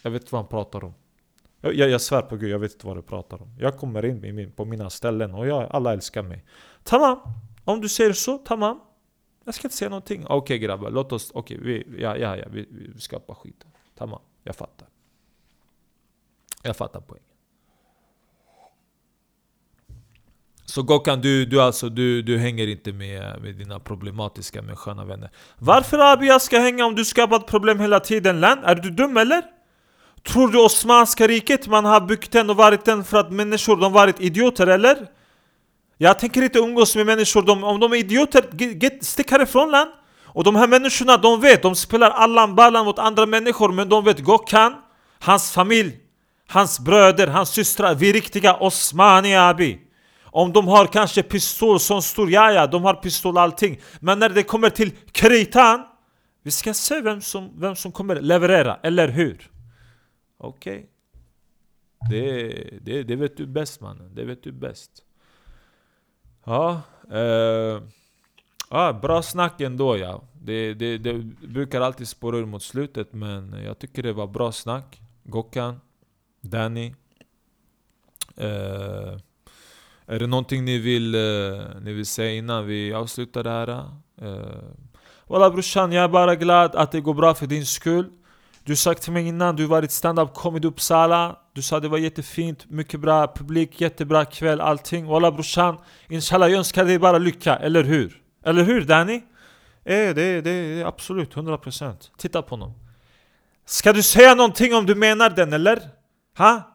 Jag 0.01 0.11
vet 0.11 0.21
inte 0.21 0.35
vad 0.35 0.41
han 0.41 0.49
pratar 0.49 0.83
om. 0.83 0.93
Jag, 1.61 1.73
jag, 1.73 1.89
jag 1.89 2.01
svär 2.01 2.21
på 2.21 2.37
gud, 2.37 2.49
jag 2.49 2.59
vet 2.59 2.73
inte 2.73 2.87
vad 2.87 2.97
du 2.97 3.01
pratar 3.01 3.41
om. 3.41 3.55
Jag 3.59 3.77
kommer 3.77 4.05
in 4.05 4.25
i 4.25 4.31
min, 4.31 4.51
på 4.51 4.65
mina 4.65 4.89
ställen 4.89 5.33
och 5.33 5.47
jag, 5.47 5.67
alla 5.71 5.93
älskar 5.93 6.23
mig. 6.23 6.45
Tamam! 6.83 7.19
Om 7.63 7.81
du 7.81 7.89
säger 7.89 8.13
så, 8.13 8.37
tamam. 8.37 8.79
Jag 9.43 9.55
ska 9.55 9.67
inte 9.67 9.77
säga 9.77 9.89
någonting. 9.89 10.25
Okej 10.25 10.37
okay, 10.37 10.57
grabbar, 10.57 10.91
låt 10.91 11.11
oss... 11.11 11.31
Okej, 11.33 11.59
okay, 11.59 11.83
vi, 11.85 12.01
ja, 12.01 12.17
ja, 12.17 12.37
ja, 12.37 12.45
vi, 12.51 12.67
vi 12.69 13.01
skapar 13.01 13.33
skiten. 13.33 13.71
Tamam, 13.95 14.21
jag 14.43 14.55
fattar. 14.55 14.87
Jag 16.63 16.77
fattar 16.77 17.01
poängen. 17.01 17.28
Så 20.69 20.84
Gokan, 20.84 21.21
du, 21.21 21.45
du, 21.45 21.62
alltså, 21.62 21.89
du, 21.89 22.21
du 22.21 22.38
hänger 22.38 22.67
inte 22.67 22.93
med, 22.93 23.41
med 23.41 23.55
dina 23.55 23.79
problematiska 23.79 24.62
men 24.62 24.75
sköna 24.75 25.05
vänner 25.05 25.29
Varför 25.60 25.99
Abi 25.99 26.27
jag 26.27 26.41
ska 26.41 26.60
hänga 26.60 26.86
om 26.86 26.95
du 26.95 27.05
skapat 27.05 27.47
problem 27.47 27.79
hela 27.79 27.99
tiden 27.99 28.39
Lan? 28.39 28.63
Är 28.63 28.75
du 28.75 28.89
dum 28.89 29.17
eller? 29.17 29.43
Tror 30.27 30.47
du 30.47 30.60
Osmanska 30.65 31.27
riket 31.27 31.67
man 31.67 31.86
har 31.86 32.01
byggt 32.01 32.32
den 32.32 32.49
och 32.49 32.55
varit 32.55 32.86
den 32.86 33.03
för 33.03 33.17
att 33.17 33.32
människor 33.32 33.75
de 33.75 33.93
varit 33.93 34.21
idioter 34.21 34.67
eller? 34.67 34.97
Jag 35.97 36.19
tänker 36.19 36.41
inte 36.41 36.60
umgås 36.60 36.95
med 36.95 37.05
människor, 37.05 37.41
de, 37.41 37.63
om 37.63 37.79
de 37.79 37.93
är 37.93 37.97
idioter, 37.97 38.43
get, 38.82 39.03
stick 39.05 39.32
härifrån 39.32 39.71
Lan! 39.71 39.88
Och 40.25 40.43
de 40.43 40.55
här 40.55 40.67
människorna, 40.67 41.17
de 41.17 41.41
vet, 41.41 41.62
de 41.62 41.75
spelar 41.75 42.10
Allan 42.10 42.55
Ballan 42.55 42.86
mot 42.86 42.99
andra 42.99 43.25
människor 43.25 43.71
men 43.71 43.89
de 43.89 44.05
vet 44.05 44.19
Gokan, 44.19 44.73
hans 45.19 45.51
familj, 45.51 45.97
hans 46.47 46.79
bröder, 46.79 47.27
hans 47.27 47.49
systrar, 47.49 47.95
vi 47.95 48.10
är 48.10 48.13
riktiga 48.13 48.55
Osmani 48.55 49.36
Abi 49.36 49.88
om 50.31 50.53
de 50.53 50.67
har 50.67 50.87
kanske 50.87 51.23
pistol 51.23 51.79
som 51.79 52.01
stor, 52.01 52.31
ja 52.31 52.51
ja, 52.51 52.67
de 52.67 52.83
har 52.83 52.93
pistol 52.93 53.37
allting. 53.37 53.79
Men 53.99 54.19
när 54.19 54.29
det 54.29 54.43
kommer 54.43 54.69
till 54.69 54.91
kritan 55.11 55.85
Vi 56.43 56.51
ska 56.51 56.73
se 56.73 57.01
vem 57.01 57.21
som, 57.21 57.51
vem 57.55 57.75
som 57.75 57.91
kommer 57.91 58.21
leverera, 58.21 58.79
eller 58.83 59.07
hur? 59.07 59.51
Okej. 60.37 60.89
Okay. 61.99 62.09
det, 62.09 62.79
det, 62.81 63.03
det 63.03 63.15
vet 63.15 63.37
du 63.37 63.45
bäst 63.45 63.81
mannen, 63.81 64.15
det 64.15 64.23
vet 64.23 64.43
du 64.43 64.51
bäst. 64.51 65.03
Ja, 66.43 66.81
eh, 67.11 67.81
ja 68.69 68.99
bra 69.01 69.21
snack 69.21 69.61
ändå 69.61 69.97
ja. 69.97 70.21
Det, 70.41 70.73
det, 70.73 70.97
det 70.97 71.13
brukar 71.47 71.81
alltid 71.81 72.07
spåra 72.07 72.37
ur 72.37 72.45
mot 72.45 72.63
slutet 72.63 73.13
men 73.13 73.63
jag 73.63 73.79
tycker 73.79 74.03
det 74.03 74.13
var 74.13 74.27
bra 74.27 74.51
snack. 74.51 75.01
Gokan, 75.23 75.81
Danny. 76.41 76.93
Eh, 78.35 79.17
är 80.09 80.19
det 80.19 80.27
någonting 80.27 80.65
ni 80.65 80.77
vill, 80.77 81.15
eh, 81.15 81.21
ni 81.81 81.93
vill 81.93 82.05
säga 82.05 82.31
innan 82.31 82.65
vi 82.65 82.93
avslutar 82.93 83.43
det 83.43 83.49
här? 83.49 83.69
Uh, 84.21 84.37
Walla 85.27 85.49
brorsan, 85.49 85.91
jag 85.91 86.03
är 86.03 86.07
bara 86.07 86.35
glad 86.35 86.75
att 86.75 86.91
det 86.91 87.01
går 87.01 87.13
bra 87.13 87.33
för 87.33 87.47
din 87.47 87.65
skull 87.65 88.09
Du 88.63 88.75
sa 88.75 88.93
till 88.93 89.13
mig 89.13 89.27
innan, 89.27 89.55
du 89.55 89.65
varit 89.65 89.91
stand-up 89.91 90.33
comedy 90.33 90.67
Uppsala 90.67 91.35
Du 91.53 91.61
sa 91.61 91.79
det 91.79 91.87
var 91.87 91.97
jättefint, 91.97 92.69
mycket 92.69 92.99
bra 92.99 93.33
publik, 93.35 93.81
jättebra 93.81 94.25
kväll, 94.25 94.61
allting 94.61 95.05
Walla 95.05 95.31
brorsan, 95.31 95.77
inshallah 96.07 96.49
jag 96.49 96.57
önskar 96.57 96.85
dig 96.85 96.99
bara 96.99 97.17
lycka, 97.17 97.55
eller 97.55 97.83
hur? 97.83 98.21
Eller 98.45 98.63
hur 98.63 98.81
Danny? 98.81 99.15
Eh, 99.15 99.21
det, 99.83 100.13
det, 100.13 100.41
det 100.41 100.83
absolut, 100.83 101.35
100% 101.35 101.95
Titta 102.17 102.41
på 102.41 102.49
honom 102.49 102.73
Ska 103.65 103.93
du 103.93 104.03
säga 104.03 104.35
någonting 104.35 104.75
om 104.75 104.85
du 104.85 104.95
menar 104.95 105.29
den 105.29 105.53
eller? 105.53 105.79
Ha? 106.37 106.68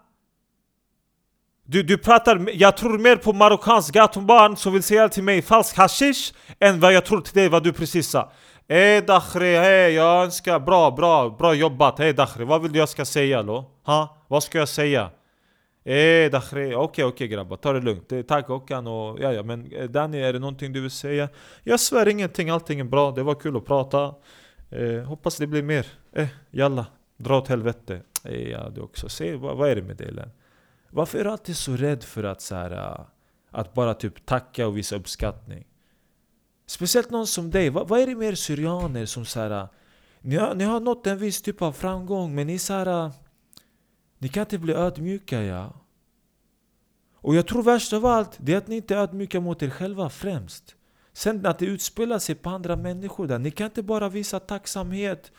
Du, 1.66 1.82
du 1.82 1.98
pratar, 1.98 2.48
jag 2.52 2.76
tror 2.76 2.98
mer 2.98 3.16
på 3.16 3.32
marockansk 3.32 3.94
gatubarn 3.94 4.56
som 4.56 4.72
vill 4.72 4.82
säga 4.82 5.08
till 5.08 5.22
mig 5.22 5.42
falsk 5.42 5.76
hashish 5.76 6.34
Än 6.58 6.80
vad 6.80 6.92
jag 6.92 7.04
tror 7.04 7.20
till 7.20 7.34
dig 7.34 7.48
vad 7.48 7.62
du 7.62 7.72
precis 7.72 8.08
sa 8.08 8.32
Ey 8.68 9.00
Dakhri, 9.00 9.56
hej 9.56 9.92
jag 9.92 10.24
önskar 10.24 10.60
bra, 10.60 10.90
bra, 10.90 11.30
bra 11.30 11.54
jobbat 11.54 11.98
Hej 11.98 12.12
Dakhri, 12.12 12.44
vad 12.44 12.62
vill 12.62 12.72
du 12.72 12.78
jag 12.78 12.88
ska 12.88 13.04
säga 13.04 13.42
då? 13.42 13.70
Ha? 13.84 14.24
Vad 14.28 14.42
ska 14.42 14.58
jag 14.58 14.68
säga? 14.68 15.10
Ey 15.84 16.28
Dakhri, 16.28 16.64
okej 16.64 16.76
okay, 16.76 16.84
okej 16.84 17.04
okay, 17.04 17.28
grabbar, 17.28 17.56
ta 17.56 17.72
det 17.72 17.80
lugnt 17.80 18.12
eh, 18.12 18.22
Tack 18.22 18.48
Håkan 18.48 18.86
och 18.86 19.18
ja, 19.20 19.32
ja 19.32 19.42
men 19.42 19.72
eh, 19.72 19.84
Danny 19.84 20.18
är 20.18 20.32
det 20.32 20.38
någonting 20.38 20.72
du 20.72 20.80
vill 20.80 20.90
säga? 20.90 21.28
Jag 21.62 21.80
svär 21.80 22.08
ingenting, 22.08 22.50
allting 22.50 22.80
är 22.80 22.84
bra, 22.84 23.10
det 23.10 23.22
var 23.22 23.34
kul 23.34 23.56
att 23.56 23.64
prata 23.66 24.14
eh, 24.70 25.02
Hoppas 25.04 25.36
det 25.36 25.46
blir 25.46 25.62
mer 25.62 25.86
Eh, 26.12 26.26
jalla, 26.50 26.86
dra 27.16 27.38
åt 27.38 27.48
helvete 27.48 28.00
eh, 28.24 28.50
ja, 28.50 28.70
du 28.70 28.80
också, 28.80 29.08
se 29.08 29.36
vad, 29.36 29.56
vad 29.56 29.70
är 29.70 29.76
det 29.76 29.82
med 29.82 29.96
dig 29.96 30.12
Len? 30.12 30.30
Varför 30.94 31.18
är 31.18 31.24
du 31.24 31.30
alltid 31.30 31.56
så 31.56 31.76
rädd 31.76 32.04
för 32.04 32.24
att, 32.24 32.40
så 32.40 32.54
här, 32.54 32.70
äh, 32.70 33.06
att 33.50 33.74
bara 33.74 33.94
typ 33.94 34.26
tacka 34.26 34.66
och 34.66 34.76
visa 34.76 34.96
uppskattning? 34.96 35.66
Speciellt 36.66 37.10
någon 37.10 37.26
som 37.26 37.50
dig, 37.50 37.70
vad, 37.70 37.88
vad 37.88 38.00
är 38.00 38.06
det 38.06 38.14
med 38.14 38.28
er 38.28 38.34
syrianer 38.34 39.06
som 39.06 39.24
så 39.24 39.40
här, 39.40 39.50
äh, 39.50 39.68
ni, 40.20 40.36
har, 40.36 40.54
ni 40.54 40.64
har 40.64 40.80
nått 40.80 41.06
en 41.06 41.18
viss 41.18 41.42
typ 41.42 41.62
av 41.62 41.72
framgång 41.72 42.34
men 42.34 42.46
ni 42.46 42.58
så 42.58 42.72
här, 42.72 43.06
äh, 43.06 43.12
Ni 44.18 44.28
kan 44.28 44.40
inte 44.40 44.58
bli 44.58 44.74
ödmjuka 44.74 45.42
ja. 45.42 45.72
Och 47.14 47.34
jag 47.34 47.46
tror 47.46 47.62
värst 47.62 47.92
av 47.92 48.06
allt, 48.06 48.36
det 48.38 48.52
är 48.52 48.56
att 48.56 48.68
ni 48.68 48.76
inte 48.76 48.94
är 48.94 48.98
ödmjuka 48.98 49.40
mot 49.40 49.62
er 49.62 49.70
själva 49.70 50.08
främst. 50.08 50.76
Sen 51.12 51.46
att 51.46 51.58
det 51.58 51.66
utspelar 51.66 52.18
sig 52.18 52.34
på 52.34 52.50
andra 52.50 52.76
människor 52.76 53.26
där, 53.26 53.38
ni 53.38 53.50
kan 53.50 53.64
inte 53.64 53.82
bara 53.82 54.08
visa 54.08 54.40
tacksamhet. 54.40 55.32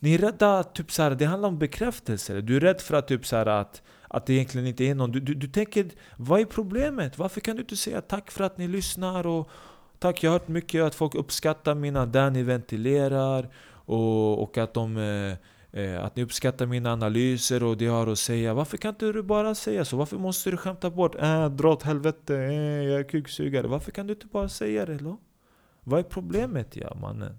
Ni 0.00 0.14
är 0.14 0.18
rädda, 0.18 0.62
typ 0.62 0.92
så 0.92 1.02
här, 1.02 1.10
det 1.10 1.24
handlar 1.24 1.48
om 1.48 1.58
bekräftelse. 1.58 2.40
Du 2.40 2.56
är 2.56 2.60
rädd 2.60 2.80
för 2.80 2.94
att, 2.94 3.08
typ 3.08 3.26
så 3.26 3.36
här, 3.36 3.46
att, 3.46 3.82
att 4.10 4.26
det 4.26 4.32
egentligen 4.32 4.66
inte 4.66 4.84
är 4.84 4.94
någon. 4.94 5.12
Du, 5.12 5.20
du, 5.20 5.34
du 5.34 5.46
tänker, 5.46 5.90
vad 6.16 6.40
är 6.40 6.44
problemet? 6.44 7.18
Varför 7.18 7.40
kan 7.40 7.56
du 7.56 7.62
inte 7.62 7.76
säga 7.76 8.00
tack 8.00 8.30
för 8.30 8.44
att 8.44 8.58
ni 8.58 8.68
lyssnar? 8.68 9.26
Och 9.26 9.50
tack, 9.98 10.22
jag 10.22 10.30
har 10.30 10.38
hört 10.38 10.48
mycket 10.48 10.82
att 10.82 10.94
folk 10.94 11.14
uppskattar 11.14 11.74
mina, 11.74 12.06
där 12.06 12.30
ni 12.30 12.42
ventilerar. 12.42 13.50
Och, 13.72 14.42
och 14.42 14.58
att 14.58 14.74
de... 14.74 14.96
Eh, 14.96 15.36
eh, 15.72 16.04
att 16.04 16.16
ni 16.16 16.22
uppskattar 16.22 16.66
mina 16.66 16.92
analyser 16.92 17.62
och 17.62 17.76
det 17.76 17.84
jag 17.84 17.92
har 17.92 18.06
att 18.06 18.18
säga. 18.18 18.54
Varför 18.54 18.76
kan 18.76 18.88
inte 18.88 19.12
du 19.12 19.22
bara 19.22 19.54
säga 19.54 19.84
så? 19.84 19.96
Varför 19.96 20.16
måste 20.16 20.50
du 20.50 20.56
skämta 20.56 20.90
bort 20.90 21.14
äh, 21.14 21.48
dra 21.50 21.72
åt 21.72 21.82
helvete, 21.82 22.36
äh, 22.36 22.52
jag 22.84 23.00
är 23.00 23.08
kuksugare. 23.08 23.66
Varför 23.66 23.90
kan 23.90 24.06
du 24.06 24.12
inte 24.12 24.26
bara 24.26 24.48
säga 24.48 24.86
det? 24.86 24.98
Lo? 24.98 25.20
Vad 25.84 25.98
är 25.98 26.04
problemet 26.04 26.76
ja 26.76 26.94
mannen? 26.94 27.38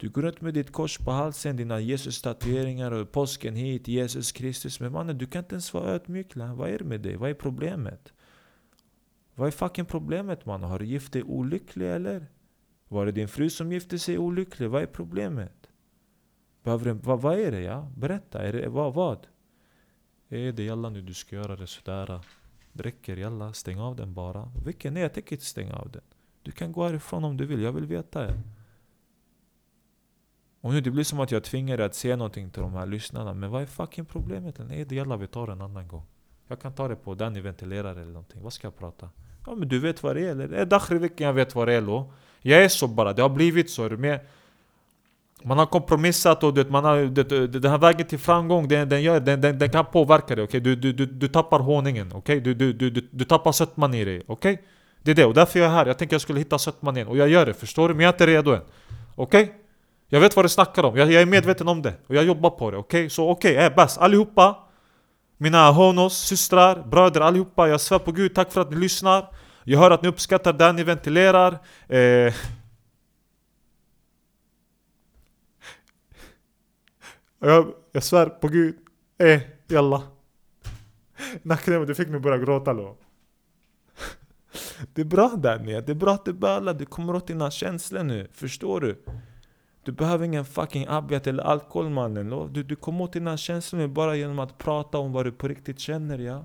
Du 0.00 0.08
går 0.08 0.22
runt 0.22 0.40
med 0.40 0.54
ditt 0.54 0.72
kors 0.72 0.98
på 0.98 1.10
halsen, 1.10 1.56
dina 1.56 1.80
Jesus-tatueringar 1.80 2.92
och 2.92 3.12
påsken 3.12 3.56
hit, 3.56 3.88
Jesus 3.88 4.32
Kristus. 4.32 4.80
Men 4.80 4.92
mannen, 4.92 5.18
du 5.18 5.26
kan 5.26 5.38
inte 5.38 5.54
ens 5.54 5.74
vara 5.74 5.90
ödmjuk. 5.90 6.36
Vad 6.36 6.70
är 6.70 6.78
det 6.78 6.84
med 6.84 7.00
dig? 7.00 7.16
Vad 7.16 7.30
är 7.30 7.34
problemet? 7.34 8.12
Vad 9.34 9.46
är 9.46 9.50
fucking 9.50 9.84
problemet 9.84 10.46
mannen? 10.46 10.70
Har 10.70 10.78
du 10.78 10.84
gift 10.84 11.12
dig 11.12 11.22
olycklig 11.22 11.90
eller? 11.90 12.26
Var 12.88 13.06
det 13.06 13.12
din 13.12 13.28
fru 13.28 13.50
som 13.50 13.72
gifte 13.72 13.98
sig 13.98 14.18
olycklig? 14.18 14.70
Vad 14.70 14.82
är 14.82 14.86
problemet? 14.86 15.68
Behöver 16.62 16.84
du, 16.84 16.92
vad, 16.92 17.20
vad 17.20 17.38
är 17.38 17.50
det 17.50 17.60
ja? 17.60 17.92
Berätta, 17.96 18.42
är 18.42 18.52
det, 18.52 18.68
vad? 18.68 18.94
vad? 18.94 19.26
Är 20.28 20.52
det 20.52 20.62
jalla 20.62 20.90
nu 20.90 21.02
du 21.02 21.14
ska 21.14 21.36
göra 21.36 21.56
det 21.56 21.66
sådär? 21.66 22.20
Det 22.72 22.82
räcker 22.82 23.16
jalla, 23.16 23.52
stäng 23.52 23.78
av 23.78 23.96
den 23.96 24.14
bara. 24.14 24.52
Vilken? 24.64 24.94
Nej 24.94 25.02
jag 25.02 25.14
tänker 25.14 25.36
inte 25.36 25.44
stänga 25.44 25.74
av 25.74 25.90
den. 25.90 26.02
Du 26.42 26.50
kan 26.50 26.72
gå 26.72 26.84
härifrån 26.84 27.24
om 27.24 27.36
du 27.36 27.46
vill, 27.46 27.62
jag 27.62 27.72
vill 27.72 27.86
veta 27.86 28.26
Ja. 28.26 28.34
Och 30.60 30.72
nu 30.72 30.80
det 30.80 30.90
blir 30.90 31.04
som 31.04 31.20
att 31.20 31.30
jag 31.30 31.44
tvingar 31.44 31.76
dig 31.76 31.86
att 31.86 31.94
säga 31.94 32.16
någonting 32.16 32.50
till 32.50 32.62
de 32.62 32.72
här 32.74 32.86
lyssnarna. 32.86 33.34
Men 33.34 33.50
vad 33.50 33.62
är 33.62 33.66
fucking 33.66 34.04
problemet? 34.04 34.60
Nej 34.68 34.84
det 34.84 34.94
gäller 34.94 35.16
vi 35.16 35.26
tar 35.26 35.48
en 35.48 35.60
annan 35.60 35.88
gång. 35.88 36.06
Jag 36.48 36.60
kan 36.60 36.72
ta 36.72 36.88
det 36.88 36.96
på 36.96 37.14
den 37.14 37.32
ni 37.32 37.40
ventilerar 37.40 37.92
eller 37.92 38.12
någonting. 38.12 38.42
Vad 38.42 38.52
ska 38.52 38.66
jag 38.66 38.78
prata? 38.78 39.08
Ja 39.46 39.54
men 39.54 39.68
du 39.68 39.78
vet 39.78 40.02
vad 40.02 40.16
det 40.16 40.26
är 40.26 40.30
eller? 40.30 40.44
Eh, 40.44 40.50
det 40.50 40.58
är 40.58 40.66
Dakhri 40.66 40.98
vilken 40.98 41.26
jag 41.26 41.34
vet 41.34 41.54
vad 41.54 41.68
det 41.68 41.74
är 41.74 41.82
då. 41.82 42.12
Jag 42.40 42.64
är 42.64 42.68
så 42.68 42.88
bara, 42.88 43.12
det 43.12 43.22
har 43.22 43.28
blivit 43.28 43.70
så. 43.70 43.84
Är 43.84 43.90
du 43.90 43.96
med? 43.96 44.20
Man 45.42 45.58
har 45.58 45.66
kompromissat 45.66 46.44
och 46.44 46.54
det, 46.54 46.70
man 46.70 46.84
har, 46.84 46.96
det, 46.96 47.46
den 47.46 47.70
här 47.70 47.78
vägen 47.78 48.06
till 48.06 48.18
framgång, 48.18 48.68
den, 48.68 48.88
den, 48.88 49.02
gör, 49.02 49.20
den, 49.20 49.40
den, 49.40 49.58
den 49.58 49.70
kan 49.70 49.84
påverka 49.84 50.34
dig. 50.34 50.44
Okay? 50.44 50.60
Du, 50.60 50.76
du, 50.76 50.92
du, 50.92 51.06
du 51.06 51.28
tappar 51.28 51.60
honungen, 51.60 52.12
okay? 52.12 52.40
du, 52.40 52.54
du, 52.54 52.72
du, 52.72 52.90
du, 52.90 53.08
du 53.10 53.24
tappar 53.24 53.52
sötman 53.52 53.94
i 53.94 54.04
dig. 54.04 54.22
Okay? 54.26 54.58
Det 55.02 55.10
är 55.10 55.14
det, 55.14 55.24
och 55.24 55.34
därför 55.34 55.58
är 55.58 55.62
jag 55.62 55.70
här. 55.70 55.86
Jag 55.86 55.98
tänkte 55.98 56.14
jag 56.14 56.20
skulle 56.20 56.38
hitta 56.38 56.58
sötman 56.58 56.96
igen. 56.96 57.08
Och 57.08 57.16
jag 57.16 57.28
gör 57.28 57.46
det, 57.46 57.54
förstår 57.54 57.88
du? 57.88 57.94
Men 57.94 58.04
jag 58.04 58.08
är 58.08 58.14
inte 58.14 58.26
redo 58.26 58.50
än. 58.50 58.60
Okej? 59.14 59.42
Okay? 59.42 59.54
Jag 60.12 60.20
vet 60.20 60.36
vad 60.36 60.44
du 60.44 60.48
snackar 60.48 60.82
om, 60.82 60.96
jag, 60.96 61.12
jag, 61.12 61.22
är 61.22 61.26
medveten 61.26 61.68
om 61.68 61.82
det. 61.82 61.94
Och 62.06 62.14
jag 62.14 62.24
jobbar 62.24 62.50
på 62.50 62.70
det, 62.70 62.76
okej? 62.76 63.00
Okay? 63.00 63.10
Så 63.10 63.30
okej, 63.30 63.52
okay, 63.52 63.66
eh, 63.66 63.74
bäst 63.74 63.98
allihopa. 63.98 64.58
Mina 65.36 65.70
honos, 65.70 66.18
systrar, 66.18 66.82
bröder 66.82 67.20
allihopa. 67.20 67.68
Jag 67.68 67.80
svär 67.80 67.98
på 67.98 68.12
gud, 68.12 68.34
tack 68.34 68.52
för 68.52 68.60
att 68.60 68.70
ni 68.70 68.76
lyssnar. 68.76 69.26
Jag 69.64 69.78
hör 69.78 69.90
att 69.90 70.02
ni 70.02 70.08
uppskattar 70.08 70.52
det 70.52 70.72
ni 70.72 70.84
ventilerar. 70.84 71.58
Eh, 71.88 72.34
Jag, 77.40 77.74
jag 77.92 78.02
svär 78.02 78.26
på 78.26 78.48
gud. 78.48 78.76
Eh, 79.18 79.40
jalla. 79.68 80.02
Nacknen, 81.42 81.86
du 81.86 81.94
fick 81.94 82.08
mig 82.08 82.20
börja 82.20 82.38
gråta 82.38 82.74
då. 82.74 82.96
Det 84.92 85.00
är 85.00 85.04
bra 85.04 85.28
Daniel, 85.28 85.84
det 85.86 85.92
är 85.92 85.96
bra 85.96 86.12
att 86.12 86.24
du 86.24 86.32
bölar. 86.32 86.74
Du 86.74 86.86
kommer 86.86 87.16
åt 87.16 87.26
dina 87.26 87.50
känslor 87.50 88.02
nu. 88.02 88.28
Förstår 88.32 88.80
du? 88.80 89.04
Du 89.84 89.92
behöver 89.92 90.24
ingen 90.24 90.44
fucking 90.44 90.86
abjad 90.88 91.26
eller 91.26 91.42
alkohol 91.42 91.90
mannen. 91.90 92.52
Du, 92.52 92.62
du 92.62 92.76
kommer 92.76 93.04
åt 93.04 93.12
dina 93.12 93.36
känslor 93.36 93.80
nu 93.80 93.88
bara 93.88 94.16
genom 94.16 94.38
att 94.38 94.58
prata 94.58 94.98
om 94.98 95.12
vad 95.12 95.26
du 95.26 95.32
på 95.32 95.48
riktigt 95.48 95.78
känner 95.78 96.18
ja. 96.18 96.44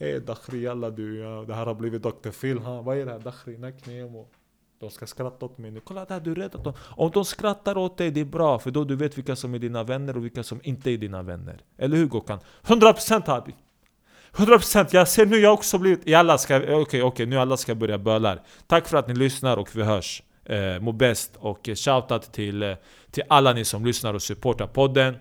Ey 0.00 0.18
Dakhri 0.18 0.62
jalla 0.62 0.90
du 0.90 1.18
ja. 1.18 1.44
Det 1.46 1.54
här 1.54 1.66
har 1.66 1.74
blivit 1.74 2.02
Dr. 2.02 2.30
Phil 2.30 2.58
ha. 2.58 2.82
Vad 2.82 2.98
är 2.98 3.06
det 3.06 3.12
här 3.12 3.18
Dakhri? 3.18 3.58
De 4.80 4.90
ska 4.90 5.06
skratta 5.06 5.46
åt 5.46 5.58
mig 5.58 5.70
nu. 5.70 5.80
Kolla 5.80 6.04
där, 6.04 6.20
du 6.20 6.30
är 6.30 6.34
rädd 6.34 6.54
att 6.54 6.64
de... 6.64 6.72
Om 6.80 7.10
de 7.10 7.24
skrattar 7.24 7.78
åt 7.78 7.98
dig, 7.98 8.10
det 8.10 8.20
är 8.20 8.24
bra. 8.24 8.58
För 8.58 8.70
då 8.70 8.84
du 8.84 8.96
vet 8.96 9.18
vilka 9.18 9.36
som 9.36 9.54
är 9.54 9.58
dina 9.58 9.84
vänner 9.84 10.16
och 10.16 10.24
vilka 10.24 10.42
som 10.42 10.60
inte 10.62 10.90
är 10.90 10.98
dina 10.98 11.22
vänner. 11.22 11.60
Eller 11.78 11.96
hur 11.96 12.06
Gokan? 12.06 12.38
100% 12.62 13.22
Abi! 13.30 13.54
100% 14.32 14.88
jag 14.90 15.08
ser 15.08 15.26
nu 15.26 15.36
jag 15.36 15.48
har 15.48 15.54
också 15.54 15.78
blivit... 15.78 16.14
Alla 16.14 16.38
ska... 16.38 16.56
Okej, 16.56 16.74
okay, 16.74 16.80
okej, 16.82 17.02
okay, 17.02 17.26
nu 17.26 17.38
alla 17.38 17.56
ska 17.56 17.74
börja 17.74 17.98
böla. 17.98 18.38
Tack 18.66 18.88
för 18.88 18.98
att 18.98 19.08
ni 19.08 19.14
lyssnar 19.14 19.56
och 19.56 19.76
vi 19.76 19.82
hörs. 19.82 20.22
Eh, 20.50 20.80
må 20.80 20.92
bäst 20.92 21.36
och 21.38 21.68
shoutout 21.74 22.32
till, 22.32 22.62
eh, 22.62 22.74
till 23.10 23.22
alla 23.28 23.52
ni 23.52 23.64
som 23.64 23.84
lyssnar 23.86 24.14
och 24.14 24.22
supportar 24.22 24.66
podden. 24.66 25.16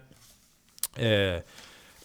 Eh, 0.96 1.42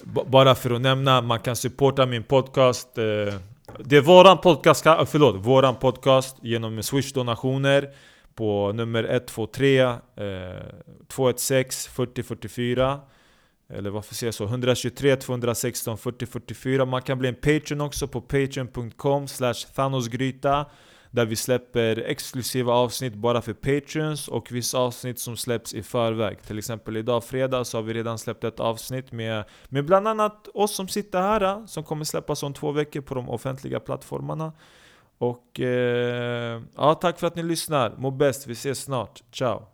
bara 0.04 0.54
för 0.54 0.70
att 0.70 0.80
nämna, 0.80 1.20
man 1.20 1.40
kan 1.40 1.56
supporta 1.56 2.06
min 2.06 2.22
podcast 2.22 2.98
eh, 2.98 3.34
det 3.78 3.96
är 3.96 4.00
våran 4.00 4.38
podcast, 4.38 4.86
eh, 4.86 5.04
förlåt, 5.04 5.36
våran 5.36 5.76
podcast 5.76 6.36
genom 6.42 6.82
Swish-donationer 6.82 7.90
på 8.34 8.72
nummer 8.72 9.04
123 9.04 9.80
eh, 9.80 9.96
216 11.08 11.92
4044 11.94 13.00
Eller 13.68 13.90
varför 13.90 14.14
säger 14.14 14.28
jag 14.28 14.34
så? 14.34 14.44
123 14.44 15.16
216 15.16 15.98
4044 15.98 16.84
Man 16.84 17.02
kan 17.02 17.18
bli 17.18 17.28
en 17.28 17.34
Patreon 17.34 17.80
också 17.80 18.08
på 18.08 18.20
patreon.com 18.20 19.28
slash 19.28 19.54
thanosgryta 19.74 20.66
där 21.14 21.26
vi 21.26 21.36
släpper 21.36 21.98
exklusiva 21.98 22.72
avsnitt 22.72 23.14
bara 23.14 23.42
för 23.42 23.52
Patreons 23.52 24.28
och 24.28 24.52
vissa 24.52 24.78
avsnitt 24.78 25.18
som 25.18 25.36
släpps 25.36 25.74
i 25.74 25.82
förväg. 25.82 26.42
Till 26.42 26.58
exempel 26.58 26.96
idag 26.96 27.24
fredag 27.24 27.64
så 27.64 27.78
har 27.78 27.82
vi 27.82 27.94
redan 27.94 28.18
släppt 28.18 28.44
ett 28.44 28.60
avsnitt 28.60 29.12
med, 29.12 29.44
med 29.68 29.84
bland 29.84 30.08
annat 30.08 30.48
oss 30.54 30.76
som 30.76 30.88
sitter 30.88 31.20
här, 31.20 31.40
eh, 31.40 31.66
som 31.66 31.84
kommer 31.84 32.04
släppas 32.04 32.42
om 32.42 32.54
två 32.54 32.72
veckor 32.72 33.00
på 33.00 33.14
de 33.14 33.28
offentliga 33.28 33.80
plattformarna. 33.80 34.52
Och 35.18 35.60
eh, 35.60 36.62
ja, 36.76 36.94
tack 36.94 37.18
för 37.18 37.26
att 37.26 37.36
ni 37.36 37.42
lyssnar. 37.42 37.94
Må 37.96 38.10
bäst, 38.10 38.46
vi 38.46 38.52
ses 38.52 38.82
snart. 38.82 39.22
Ciao! 39.32 39.73